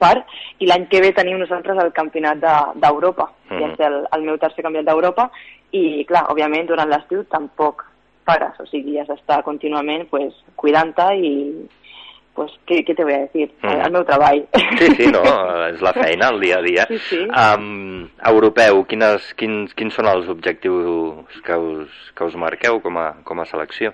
[0.00, 0.24] part
[0.58, 4.22] i l'any que ve tenim nosaltres el campionat de- d'Europa, de, ja és el, el
[4.22, 5.30] meu tercer campionat d'Europa
[5.72, 7.84] i clar, òbviament durant l'estiu tampoc
[8.24, 11.32] pares, o sigui, has d'estar contínuament pues, cuidant-te i
[12.34, 13.50] pues, què, què te voy a decir?
[13.62, 13.70] Mhm.
[13.70, 14.44] El, el meu treball.
[14.80, 15.22] Sí, sí, no,
[15.66, 16.86] és la feina, el dia a dia.
[16.88, 17.18] Sí, sí.
[17.28, 23.10] Um, europeu, quines, quins, quins són els objectius que us, que us marqueu com a,
[23.28, 23.92] com a selecció?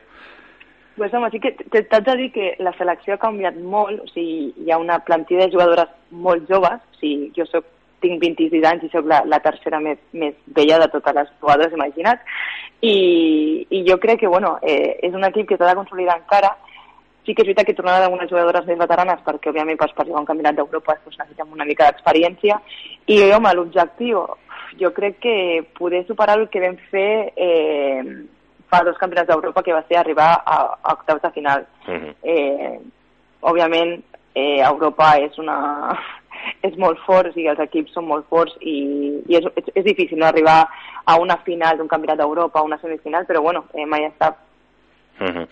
[0.96, 4.52] Pues, home, sí que t'haig de dir que la selecció ha canviat molt, o sigui,
[4.64, 7.66] hi ha una plantilla de jugadores molt joves, o sigui, jo soc,
[8.04, 11.72] tinc 26 anys i sóc la, la tercera més, més vella de totes les jugadores,
[11.72, 12.20] imagina't,
[12.82, 16.52] i, i jo crec que, bueno, eh, és un equip que s'ha de consolidar encara,
[17.26, 20.22] sí que és veritat que tornaran algunes jugadores més veteranes perquè òbviament per, per jugar
[20.22, 22.60] un campionat d'Europa doncs, necessitem una mica d'experiència.
[23.10, 24.22] I home, l'objectiu
[24.78, 25.36] jo crec que
[25.78, 28.02] poder superar el que vam fer eh,
[28.70, 31.66] fa dos campionats d'Europa que va ser arribar a, a octaus de final.
[31.88, 32.14] Uh -huh.
[32.22, 32.78] eh,
[33.40, 34.02] òbviament
[34.34, 35.98] eh, Europa és una
[36.62, 38.76] és molt fort, o sigui, els equips són molt forts i,
[39.28, 40.64] i és, és, és difícil no arribar
[41.04, 44.34] a una final d'un campionat d'Europa, a una semifinal, però bueno, eh, mai està
[45.20, 45.46] Uh -huh.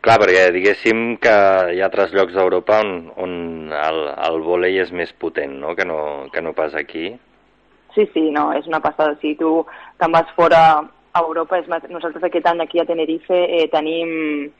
[0.00, 1.34] Clar, perquè diguéssim que
[1.74, 3.32] hi ha altres llocs d'Europa on, on
[3.72, 5.74] el, el vòlei és més potent, no?
[5.76, 6.26] Que, no?
[6.32, 7.18] que no pas aquí.
[7.94, 9.16] Sí, sí, no, és una passada.
[9.20, 9.66] Si tu
[9.98, 10.60] te'n vas fora
[11.12, 14.50] a Europa, és, nosaltres aquest any aquí a Tenerife eh, tenim,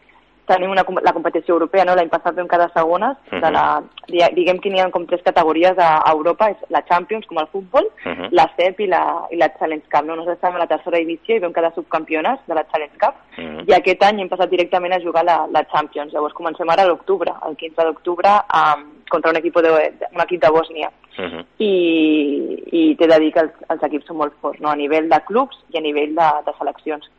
[0.50, 1.94] tenim una, la competició europea, no?
[1.96, 3.64] l'any passat vam quedar segones, de la,
[4.10, 7.38] di- diguem que n'hi ha com tres categories a, a Europa, és la Champions, com
[7.38, 8.28] el futbol, Mhm.
[8.32, 10.04] la CEP i la, i la Challenge Cup.
[10.04, 10.16] No?
[10.16, 13.64] Nosaltres estàvem a la tercera divisió i vam quedar subcampiones de la Challenge Cup, Mhm.
[13.68, 16.12] i aquest any hem passat directament a jugar la, la Champions.
[16.12, 19.70] Llavors comencem ara a l'octubre, el 15 d'octubre, um, contra un equip de,
[20.14, 21.44] un equip de Bòsnia Uh -huh.
[21.58, 24.68] i, i t'he de dir que els, els equips són molt forts, no?
[24.70, 27.10] a nivell de clubs i a nivell de, de seleccions.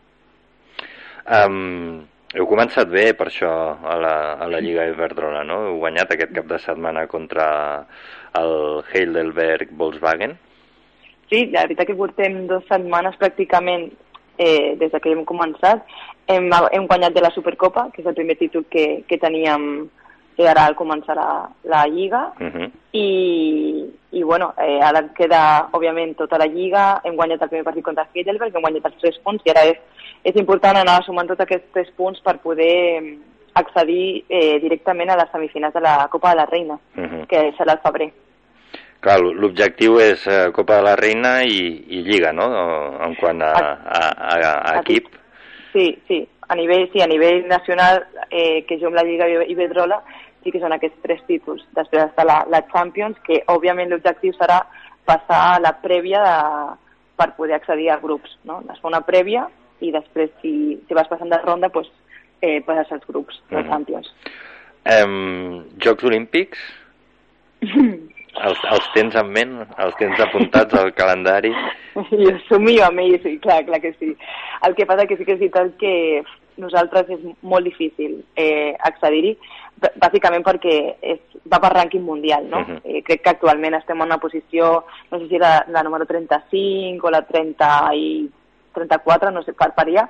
[1.29, 3.51] Um, heu començat bé, per això,
[3.83, 5.59] a la, a la Lliga Iberdrola, no?
[5.67, 7.47] Heu guanyat aquest cap de setmana contra
[8.39, 10.37] el Heidelberg Volkswagen.
[11.29, 13.89] Sí, la veritat que portem dues setmanes pràcticament
[14.37, 15.83] eh, des de que hem començat.
[16.27, 19.89] Hem, hem guanyat de la Supercopa, que és el primer títol que, que teníem
[20.37, 22.71] que ara al començar la, la Lliga, Uh -huh.
[22.93, 27.83] i, i bueno, eh, ara queda, òbviament, tota la Lliga, hem guanyat el primer partit
[27.83, 29.77] contra Heidelberg, hem guanyat els tres punts, i ara és,
[30.23, 33.13] és important anar sumant tots aquests tres punts per poder mm,
[33.61, 37.27] accedir eh, directament a les semifinals de la Copa de la Reina, Uh -huh.
[37.27, 38.11] que serà al febrer.
[38.99, 42.45] Clar, l'objectiu és eh, Copa de la Reina i, i Lliga, no?
[43.03, 45.07] En quant a, a, a, a equip.
[45.73, 50.03] Sí, sí, a nivell, sí, a nivell nacional, eh, que jo amb la Lliga Iberdrola,
[50.43, 51.65] sí que són aquests tres títols.
[51.73, 54.61] Després està la, la Champions, que òbviament l'objectiu serà
[55.05, 56.75] passar a la prèvia de,
[57.15, 58.61] per poder accedir a grups, no?
[58.71, 59.47] Es fa una prèvia
[59.81, 60.53] i després, si,
[60.87, 61.89] si vas passant de ronda, doncs,
[62.41, 63.69] eh, passes als grups de Mhm.
[63.69, 64.13] Champions.
[64.85, 66.59] Em, Jocs Olímpics,
[67.61, 69.57] els, els tens en ment?
[69.77, 71.51] Els tens apuntats al calendari?
[72.11, 74.15] Jo somio amb ells, sí, clar, clar que sí.
[74.65, 76.23] El que passa que sí que és veritat que
[76.61, 79.35] nosaltres és molt difícil eh, accedir-hi,
[79.97, 82.59] bàsicament perquè és, va per rànquing mundial, no?
[82.61, 82.81] Mhm.
[82.83, 87.07] eh, crec que actualment estem en una posició, no sé si la, la número 35
[87.07, 88.29] o la 30 i
[88.75, 90.07] 34, no sé, per, per allà,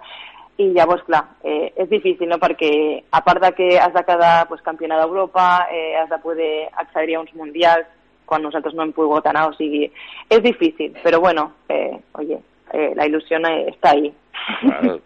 [0.62, 2.72] i llavors, clar, eh, és difícil, no?, perquè
[3.12, 7.18] a part de que has de quedar pues, campiona d'Europa, eh, has de poder accedir
[7.18, 7.88] a uns mundials,
[8.26, 9.88] quan nosaltres no hem pogut anar, o sigui,
[10.30, 12.40] és difícil, però bueno, eh, oye,
[12.72, 14.14] eh, la il·lusió està ahí.
[14.62, 15.00] Bueno,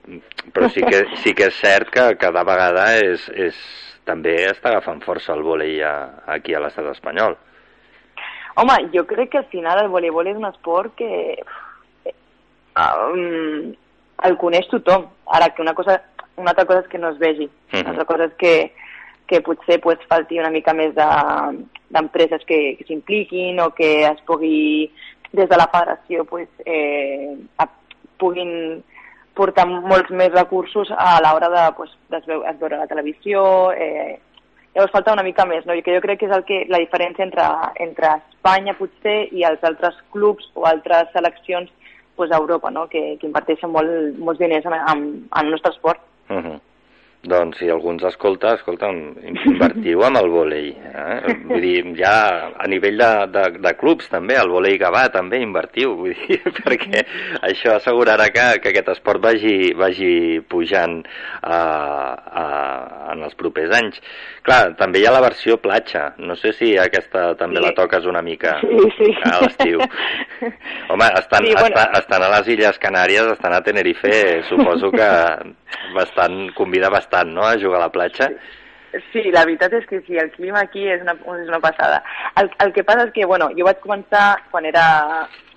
[0.53, 3.57] però sí que, sí que és cert que cada vegada és, és,
[4.05, 5.95] també està agafant força el vòlei a,
[6.37, 7.35] aquí a l'estat espanyol.
[8.61, 11.09] Home, jo crec que al final el voleibol és un esport que
[12.75, 13.73] um,
[14.23, 15.07] el coneix tothom.
[15.27, 16.01] Ara, que una, cosa,
[16.37, 17.49] una altra cosa és que no es vegi.
[17.71, 17.79] Mhm.
[17.81, 18.73] Una altra cosa és que,
[19.27, 24.21] que potser pues, falti una mica més de- d'empreses que, que s'impliquin o que es
[24.27, 24.91] pugui,
[25.31, 27.67] des de la federació, pues, eh, a,
[28.17, 28.83] puguin
[29.35, 33.71] portar molts més recursos a l'hora de, pues, de es veu- es veure la televisió,
[33.73, 34.19] eh,
[34.73, 35.73] llavors falta una mica més, no?
[35.75, 37.43] I que jo crec que és el que, la diferència entre,
[37.83, 41.69] entre Espanya potser i els altres clubs o altres seleccions
[42.15, 42.87] pues, a Europa, no?
[42.87, 46.01] que, que inverteixen molt, molts diners en, en, en el nostre esport.
[46.29, 46.59] Uh -huh.
[47.25, 50.67] Doncs si algú ens escolta, escolta, invertiu amb el vòlei.
[50.77, 51.33] Eh?
[51.49, 52.11] Vull dir, ja
[52.61, 57.01] a nivell de, de, de clubs també, el vòlei Gavà també invertiu, vull dir, perquè
[57.49, 60.11] això assegurarà que, que aquest esport vagi, vagi
[60.51, 60.99] pujant
[61.41, 62.45] a, a,
[63.15, 63.97] en els propers anys.
[64.45, 67.63] Clar, també hi ha la versió platja, no sé si aquesta també Sí.
[67.65, 69.09] la toques una mica Sí, sí.
[69.25, 69.79] a l'estiu.
[70.91, 71.67] Home, estan, Sí, bueno.
[71.73, 75.09] estan, estan a les Illes Canàries, estan a Tenerife, suposo que
[75.95, 78.29] bastant, convida bastant, no?, a jugar a la platja.
[79.11, 81.97] Sí, la veritat és que sí, el clima aquí és una, és una passada.
[82.39, 84.85] El, el que passa és que, bueno, jo vaig començar quan era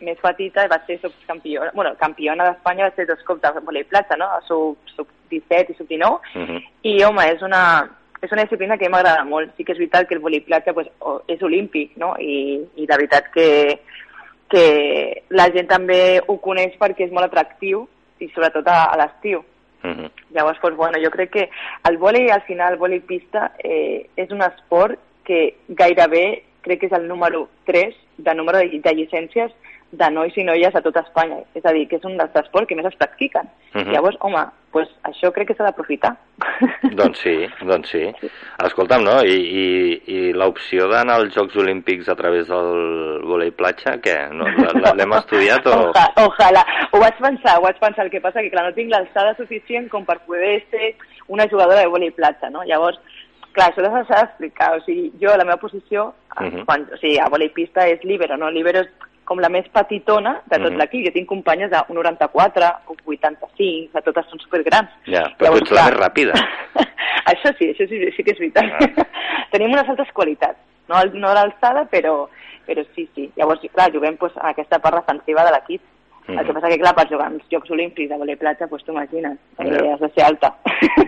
[0.03, 3.87] més petita i vaig ser subcampiona, bueno, campiona d'Espanya, vaig ser dos cops de volei
[3.87, 6.63] platja, no?, sub, sub 17 i sub 19, Uh -huh.
[6.83, 7.63] i home, és una,
[8.21, 9.55] és una disciplina que m'agrada molt.
[9.57, 10.89] Sí que és veritat que el volei platja pues,
[11.29, 13.81] és olímpic, no?, i, i la veritat que,
[14.49, 17.89] que la gent també ho coneix perquè és molt atractiu
[18.19, 19.45] i sobretot a, a l'estiu.
[19.85, 20.11] Uh -huh.
[20.31, 21.51] Llavors, pues, bueno, jo crec que
[21.89, 26.87] el vòlei, al final, el vòlei pista, eh, és un esport que gairebé crec que
[26.87, 29.53] és el número 3 de número de, de llicències
[29.91, 31.39] de nois i noies a tota Espanya.
[31.57, 33.49] És a dir, que és un dels esports que més es practiquen.
[33.75, 33.93] Mhm.
[33.95, 36.15] Llavors, home, pues, això crec que s'ha d'aprofitar.
[36.99, 37.35] Doncs sí,
[37.65, 38.03] doncs sí.
[38.65, 39.17] Escolta'm, no?
[39.25, 39.67] I, i,
[40.13, 44.17] i l'opció d'anar als Jocs Olímpics a través del vòlei platja, què?
[44.35, 44.45] No,
[44.99, 45.77] L'hem estudiat o...?
[45.91, 46.65] Oja, ojalà.
[46.93, 48.05] Ho vaig pensar, ho vaig pensar.
[48.05, 50.95] El que passa que, clar, no tinc l'alçada suficient com per poder ser
[51.29, 52.63] una jugadora de vòlei platja, no?
[52.69, 53.01] Llavors,
[53.57, 54.75] clar, això s'ha d'explicar.
[54.77, 56.65] O sigui, jo, la meva posició, Mhm.
[56.67, 58.51] quan, o sigui, a vòlei pista és líbero, no?
[58.51, 58.89] Líbero és
[59.29, 60.79] com la més petitona de tot Mhm.
[60.81, 61.05] l'equip.
[61.07, 64.89] Jo tinc companyes de 1,94 o 85, de totes són supergrans.
[65.05, 66.33] Ja, però tu ets la més ràpida.
[67.33, 68.65] això sí, això sí, sí que és veritat.
[68.73, 69.07] Ah.
[69.53, 70.59] Tenim unes altres qualitats,
[70.89, 72.29] no, no l'alçada, però,
[72.67, 73.31] però sí, sí.
[73.37, 75.83] Llavors, clar, juguem pues, a aquesta part defensiva de l'equip.
[76.29, 78.93] El que passa que, clar, per jugar als Jocs Olímpics de vòlei platja, doncs t'ho
[78.93, 79.79] imagines, Ja.
[79.95, 80.51] has de ser alta.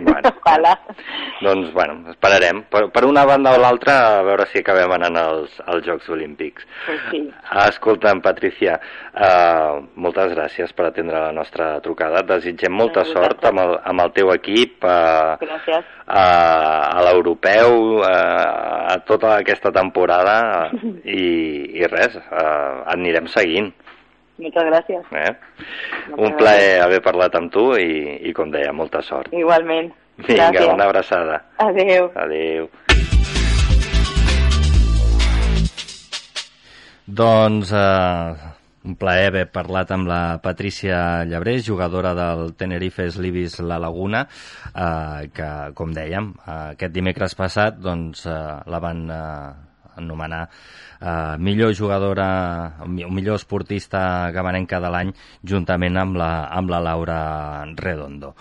[0.00, 0.30] Bueno.
[0.40, 0.72] Ojalà.
[1.44, 2.62] Doncs, bueno, esperarem.
[2.72, 6.64] Per, per una banda o l'altra, a veure si acabem anant als, als Jocs Olímpics.
[6.86, 7.20] Pues sí.
[7.66, 8.78] Escolta'm, Patricia,
[9.14, 12.20] uh, moltes gràcies per atendre la nostra trucada.
[12.24, 13.28] Et desitgem molta vosaltres.
[13.36, 15.84] sort amb el, amb el teu equip, uh, Gràcies.
[16.06, 16.24] a,
[16.96, 20.70] a l'europeu, uh, a tota aquesta temporada
[21.04, 23.72] i, i res, uh, anirem seguint.
[24.41, 25.09] Moltes gràcies.
[25.12, 25.32] Eh?
[26.11, 29.32] Moltes Un plaer haver parlat amb tu i, i com deia, molta sort.
[29.36, 29.93] Igualment.
[30.20, 30.72] Vinga, Gràcies.
[30.74, 31.43] una abraçada.
[31.59, 32.11] Adéu.
[32.14, 32.68] Adéu.
[37.20, 38.51] Doncs eh,
[38.86, 44.26] un plaer haver parlat amb la Patricia Llabrés, jugadora del Tenerife Slivis La Laguna,
[44.72, 48.38] eh, que, com dèiem, eh, aquest dimecres passat doncs, eh,
[48.70, 49.51] la van eh,
[49.97, 50.43] anomenar
[51.01, 52.28] eh, millor jugadora,
[52.86, 57.20] millor esportista gabanenca de l'any, juntament amb la, amb la Laura
[57.76, 58.34] Redondo.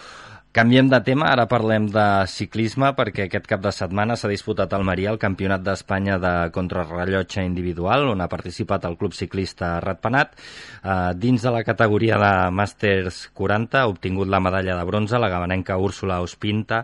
[0.49, 4.81] Canviem de tema, ara parlem de ciclisme perquè aquest cap de setmana s'ha disputat al
[4.87, 10.33] Maria el Campionat d'Espanya de contrarrellotge individual on ha participat el club ciclista Ratpenat.
[10.81, 15.29] Eh, dins de la categoria de Masters 40 ha obtingut la medalla de bronze la
[15.29, 16.81] gabanenca Úrsula Ospinta.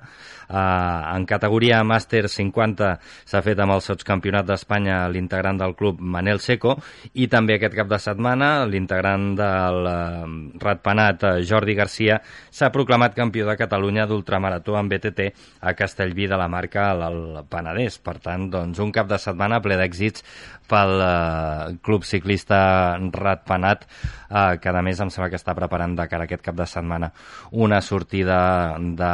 [0.49, 2.91] Eh, en categoria Masters 50
[3.25, 6.75] s'ha fet amb el sotscampionat d'Espanya l'integrant del club Manel Seco
[7.13, 12.19] i també aquest cap de setmana l'integrant del eh, Ratpenat Jordi Garcia
[12.51, 15.29] s'ha proclamat campió de Catalunya d'ultramarató en BTT
[15.61, 17.97] a Castellví de la Marca al Penedès.
[18.03, 20.23] Per tant, doncs, un cap de setmana ple d'èxits
[20.70, 22.59] pel eh, club ciclista
[22.97, 23.86] Ratpenat,
[24.30, 26.68] eh, que a més em sembla que està preparant de cara a aquest cap de
[26.70, 27.11] setmana
[27.51, 28.39] una sortida
[28.80, 29.13] de,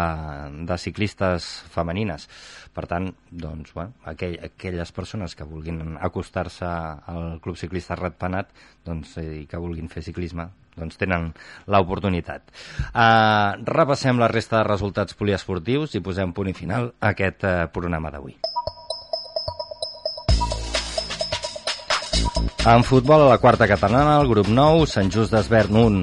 [0.68, 2.28] de ciclistes femenines.
[2.72, 8.54] Per tant, doncs, bueno, aquell, aquelles persones que vulguin acostar-se al Club Ciclista Ratpenat
[8.88, 10.48] doncs, i que vulguin fer ciclisme
[10.78, 11.32] doncs tenen
[11.68, 12.48] l'oportunitat.
[12.94, 17.68] Uh, repassem la resta de resultats poliesportius i posem punt i final a aquest uh,
[17.76, 18.40] programa d'avui.
[22.62, 26.02] En futbol, a la quarta catalana, el grup 9, Sant Just d'Esvern 1,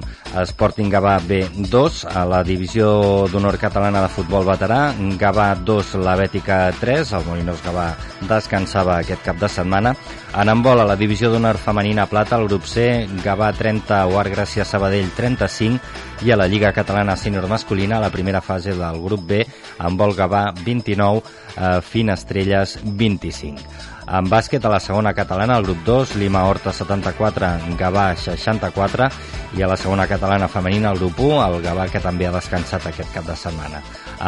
[0.51, 2.89] Sporting Gavà B2, a la divisió
[3.30, 4.80] d'honor catalana de futbol veterà,
[5.20, 7.93] Gavà 2, la Bètica 3, el Molinos Gavà
[8.26, 9.93] descansava aquest cap de setmana.
[10.34, 14.66] En handbol, a la divisió d'honor femenina plata, el grup C, Gavà 30, Uart Gràcia
[14.66, 15.78] Sabadell 35,
[16.26, 19.45] i a la Lliga Catalana Sènior Masculina, a la primera fase del grup B,
[19.78, 21.22] handbol Gavà 29,
[21.55, 23.97] eh, Finestrelles 25.
[24.09, 29.09] En bàsquet, a la segona catalana, el grup 2, Lima Horta 74, Gavà 64,
[29.59, 32.86] i a la segona catalana femenina, el grup 1, el Gavà, que també ha descansat
[32.88, 33.82] aquest cap de setmana.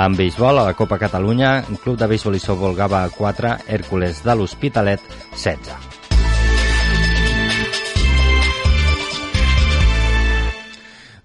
[0.04, 4.36] En béisbol, a la Copa Catalunya, Club de Béisbol i Softball Gavà 4, Hèrcules de
[4.36, 5.89] l'Hospitalet 16.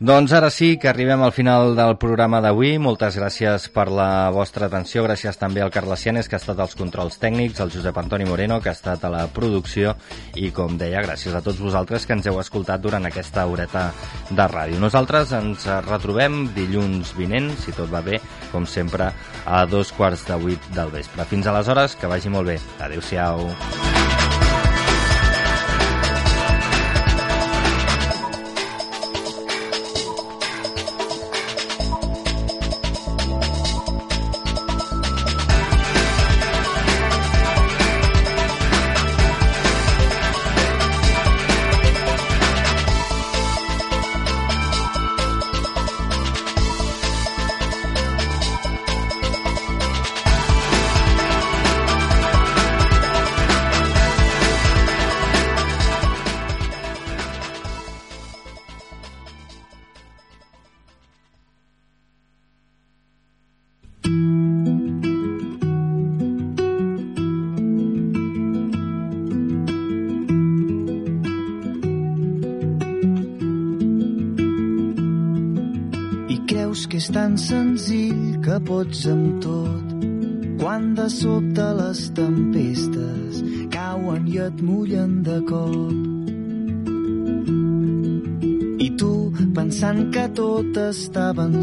[0.06, 2.76] Doncs ara sí que arribem al final del programa d'avui.
[2.78, 5.02] Moltes gràcies per la vostra atenció.
[5.02, 8.60] Gràcies també al Carles Cianes, que ha estat als controls tècnics, al Josep Antoni Moreno,
[8.62, 9.96] que ha estat a la producció,
[10.36, 13.88] i, com deia, gràcies a tots vosaltres que ens heu escoltat durant aquesta horeta
[14.30, 14.78] de ràdio.
[14.84, 19.10] Nosaltres ens retrobem dilluns vinent, si tot va bé, com sempre,
[19.50, 21.26] a dos quarts de vuit del vespre.
[21.34, 22.62] Fins aleshores, que vagi molt bé.
[22.78, 23.48] Adéu-siau.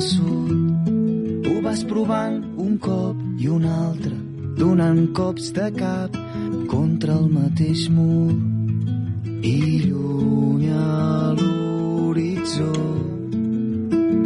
[0.03, 4.15] Vençut, ho vas provant un cop i un altre,
[4.59, 6.17] donant cops de cap
[6.69, 8.33] contra el mateix mur.
[9.43, 12.73] I lluny a l'horitzó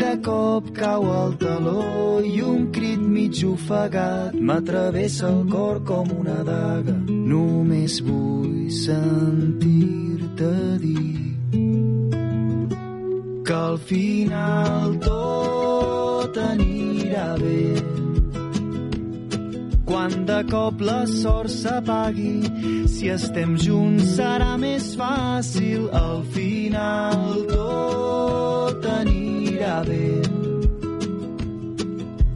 [0.01, 6.43] de cop cau el taló i un crit mig ofegat m'atravessa el cor com una
[6.45, 6.97] daga.
[7.09, 10.53] Només vull sentir-te
[10.85, 11.17] dir
[13.47, 14.66] que al final
[20.51, 25.89] cop la sort s'apagui, si estem junts serà més fàcil.
[25.93, 30.13] Al final tot anirà bé.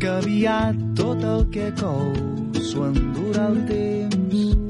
[0.01, 2.11] Que aviat tot el que cou
[2.61, 4.70] s'ho endurà el temps.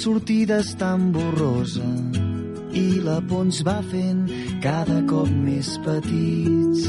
[0.00, 1.84] Sortida és tan borrosa
[2.72, 4.22] i la por ens va fent
[4.64, 6.86] cada cop més petits.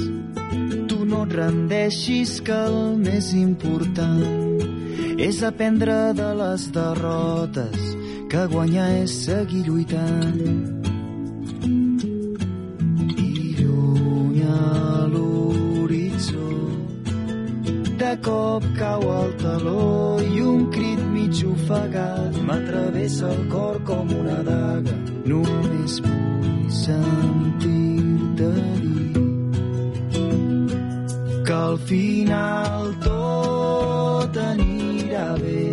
[0.87, 7.89] Tu no et rendeixis que el més important és aprendre de les derrotes
[8.31, 10.79] que guanyar és seguir lluitant.
[18.01, 20.90] De cop cau el taló i un crit
[21.61, 24.95] ofegat m'atravessa el cor com una daga.
[25.29, 28.49] Només vull sentir-te
[28.81, 29.01] dir
[31.45, 35.67] que al final tot anirà bé.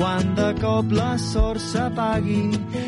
[0.00, 2.44] Quan de cop la sort s'apagui,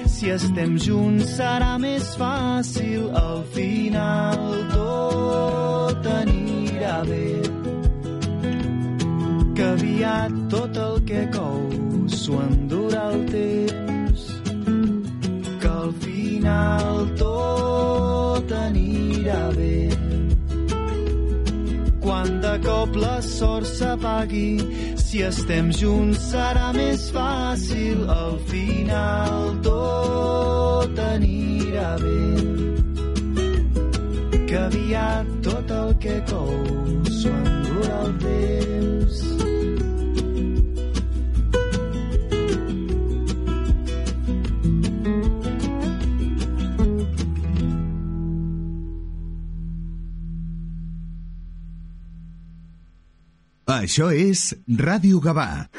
[0.08, 3.10] si estem junts serà més fàcil.
[3.22, 4.40] Al final
[4.72, 7.28] tot anirà bé.
[9.52, 11.60] Que aviat tot el que cou
[12.12, 14.24] s'ho endurà el temps.
[15.62, 19.78] Que al final tot anirà bé.
[22.04, 24.50] Quan de cop la sort s'apagui,
[25.00, 28.04] si estem junts serà més fàcil.
[28.12, 32.24] Al final tot anirà bé.
[34.50, 36.52] Que aviat tot el que cou
[37.08, 39.41] s'ho endurà el temps.
[53.80, 55.70] Això es Radio Gabá.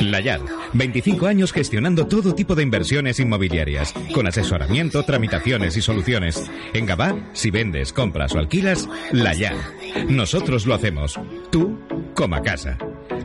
[0.00, 0.40] La Yad,
[0.72, 6.42] 25 años gestionando todo tipo de inversiones inmobiliarias, con asesoramiento, tramitaciones y soluciones.
[6.72, 9.56] En Gabá, si vendes, compras o alquilas, La Yad.
[10.08, 11.20] Nosotros lo hacemos.
[11.52, 11.78] Tú,
[12.14, 12.78] como a casa.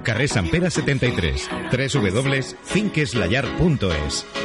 [0.03, 4.44] Carrer Sant Pere 73, www.finqueslayar.es.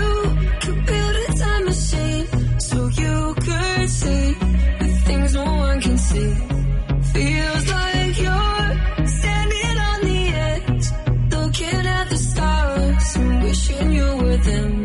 [14.31, 14.80] within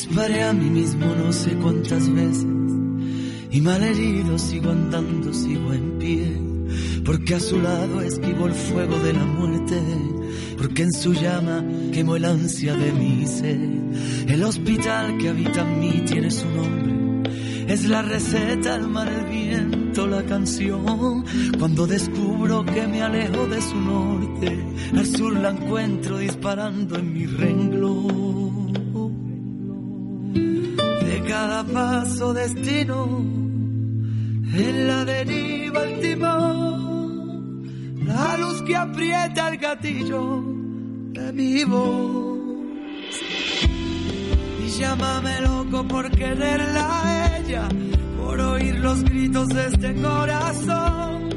[0.00, 2.46] disparé a mí mismo no sé cuántas veces
[3.50, 6.40] y malherido sigo andando, sigo en pie.
[7.04, 9.78] Porque a su lado esquivo el fuego de la muerte,
[10.56, 13.60] porque en su llama quemó el ansia de mi sed.
[14.28, 17.32] El hospital que habita en mí tiene su nombre,
[17.66, 21.24] es la receta, el mar, el viento, la canción.
[21.58, 24.64] Cuando descubro que me alejo de su norte,
[24.96, 28.39] al sur la encuentro disparando en mi renglón.
[31.60, 33.18] De cada paso destino,
[34.54, 37.62] en la deriva el timón,
[38.06, 40.42] la luz que aprieta el gatillo
[41.12, 42.38] de mi voz.
[44.64, 47.68] Y llámame loco por quererla a ella,
[48.16, 51.28] por oír los gritos de este corazón.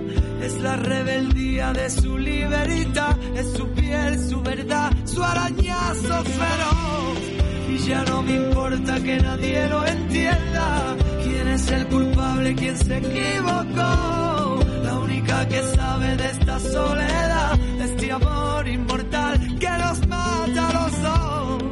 [0.42, 7.33] Es la rebeldía de su libertad, es su piel, su verdad, su arañazo feroz.
[7.74, 10.96] Y ya no me importa que nadie lo entienda.
[11.24, 12.54] ¿Quién es el culpable?
[12.54, 14.60] ¿Quién se equivocó?
[14.84, 20.74] La única que sabe de esta soledad, de este amor inmortal que nos mata a
[20.78, 21.64] los dos.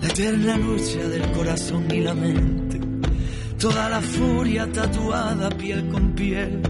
[0.00, 2.80] La eterna lucha del corazón y la mente.
[3.58, 6.62] Toda la furia tatuada piel con piel.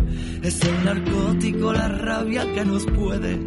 [0.43, 3.39] Es el narcótico, la rabia que nos puede.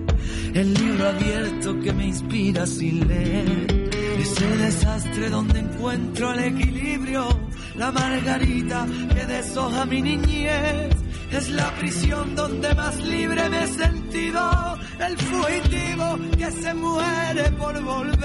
[0.53, 3.89] El libro abierto que me inspira sin leer.
[4.17, 7.27] Ese desastre donde encuentro el equilibrio.
[7.75, 10.95] La margarita que deshoja mi niñez.
[11.31, 14.77] Es la prisión donde más libre me he sentido.
[14.97, 18.15] El fugitivo que se muere por volver.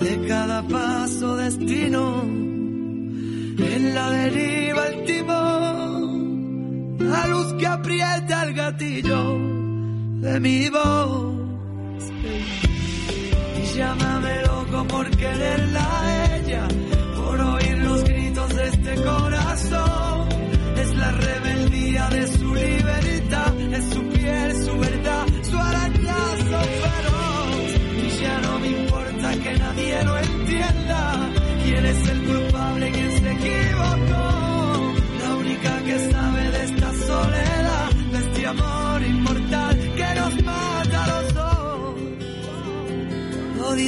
[0.00, 2.59] De cada paso destino.
[3.62, 6.96] En la deriva el timón.
[6.98, 9.38] La luz que aprieta el gatillo
[10.20, 11.34] de mi voz.
[13.62, 16.68] Y llámame loco por quererla a ella,
[17.16, 20.09] por oír los gritos de este corazón.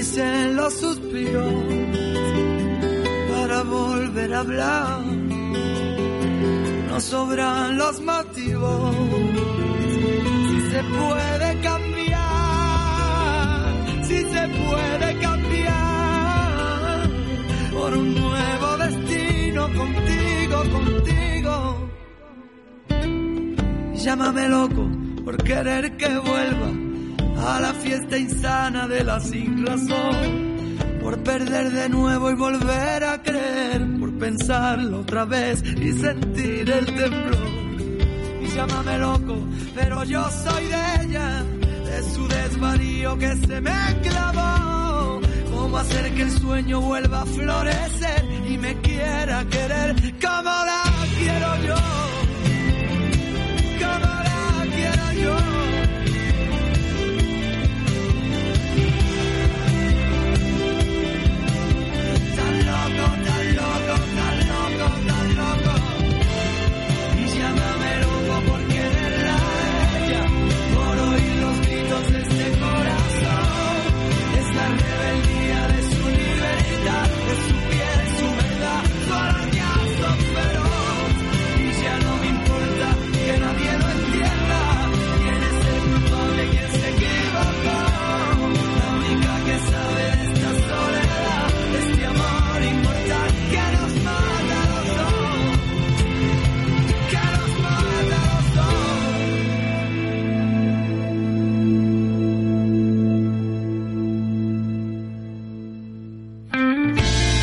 [0.02, 1.54] Dicen los suspiros
[3.30, 5.00] para volver a hablar.
[6.88, 8.96] No sobran los motivos.
[10.48, 13.04] Si se puede cambiar,
[14.08, 17.08] si se puede cambiar
[17.72, 21.54] por un nuevo destino contigo, contigo.
[23.94, 24.84] Llámame loco
[25.24, 26.81] por querer que vuelva
[27.44, 30.76] a la fiesta insana de la sin razón.
[31.00, 36.86] Por perder de nuevo y volver a creer, por pensarlo otra vez y sentir el
[36.86, 37.48] temblor.
[38.40, 39.36] Y llámame loco,
[39.74, 41.42] pero yo soy de ella,
[41.84, 45.20] de su desvarío que se me clavó.
[45.54, 50.12] ¿Cómo hacer que el sueño vuelva a florecer y me quiera querer